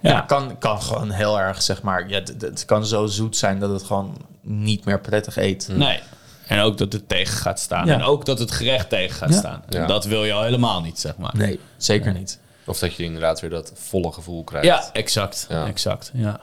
[0.02, 3.60] Ja, kan, kan gewoon heel erg, zeg maar, ja, het, het kan zo zoet zijn
[3.60, 5.68] dat het gewoon niet meer prettig eet.
[5.72, 6.00] Nee.
[6.48, 7.86] En ook dat het tegen gaat staan.
[7.86, 7.94] Ja.
[7.94, 9.38] En ook dat het gerecht tegen gaat Ja.
[9.38, 9.64] staan.
[9.70, 11.32] En dat wil je al helemaal niet, zeg maar.
[11.36, 12.40] Nee, zeker niet.
[12.66, 14.68] Of dat je inderdaad weer dat volle gevoel krijgt.
[14.68, 15.46] Ja, exact.
[15.50, 15.66] Ja.
[15.66, 16.40] Exact, ja.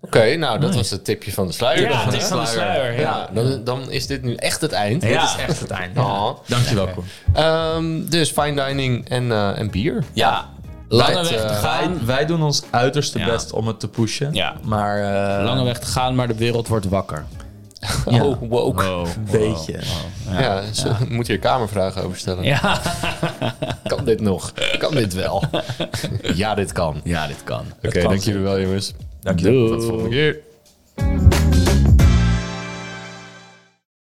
[0.00, 0.08] Ja.
[0.08, 1.90] Oké, nou dat was het tipje van de sluier.
[1.90, 2.92] Ja, het van de sluier.
[2.92, 3.00] Ja.
[3.00, 5.02] Ja, dan, dan is dit nu echt het eind.
[5.02, 5.08] Ja.
[5.08, 6.00] Dit is echt het einde.
[6.00, 6.30] Oh.
[6.46, 7.04] Dankjewel, Koen.
[7.34, 10.04] Ehm, dus fine dining en, eh, en bier.
[10.12, 10.48] Ja.
[10.88, 11.96] Lange weg te eh, gaan.
[11.96, 13.26] Wij, wij doen ons uiterste Ja.
[13.26, 14.34] best om het te pushen.
[14.34, 14.56] Ja.
[14.62, 14.98] Maar
[15.38, 17.24] eh, Lange weg te gaan, maar de wereld wordt wakker.
[18.10, 18.24] Ja.
[18.24, 18.84] Oh, woke.
[18.84, 19.06] Wow.
[19.06, 19.78] een beetje.
[20.30, 22.44] Ja, zo, moet hier kamervragen over stellen.
[22.44, 22.80] Ja.
[23.88, 24.52] Kan dit nog?
[24.78, 25.42] Kan dit wel?
[26.34, 27.00] ja, dit kan.
[27.04, 27.64] ja, dit kan.
[27.76, 28.94] Oké, kan dank jullie wel jongens.
[29.26, 29.68] Dank je.
[29.68, 30.44] Tot.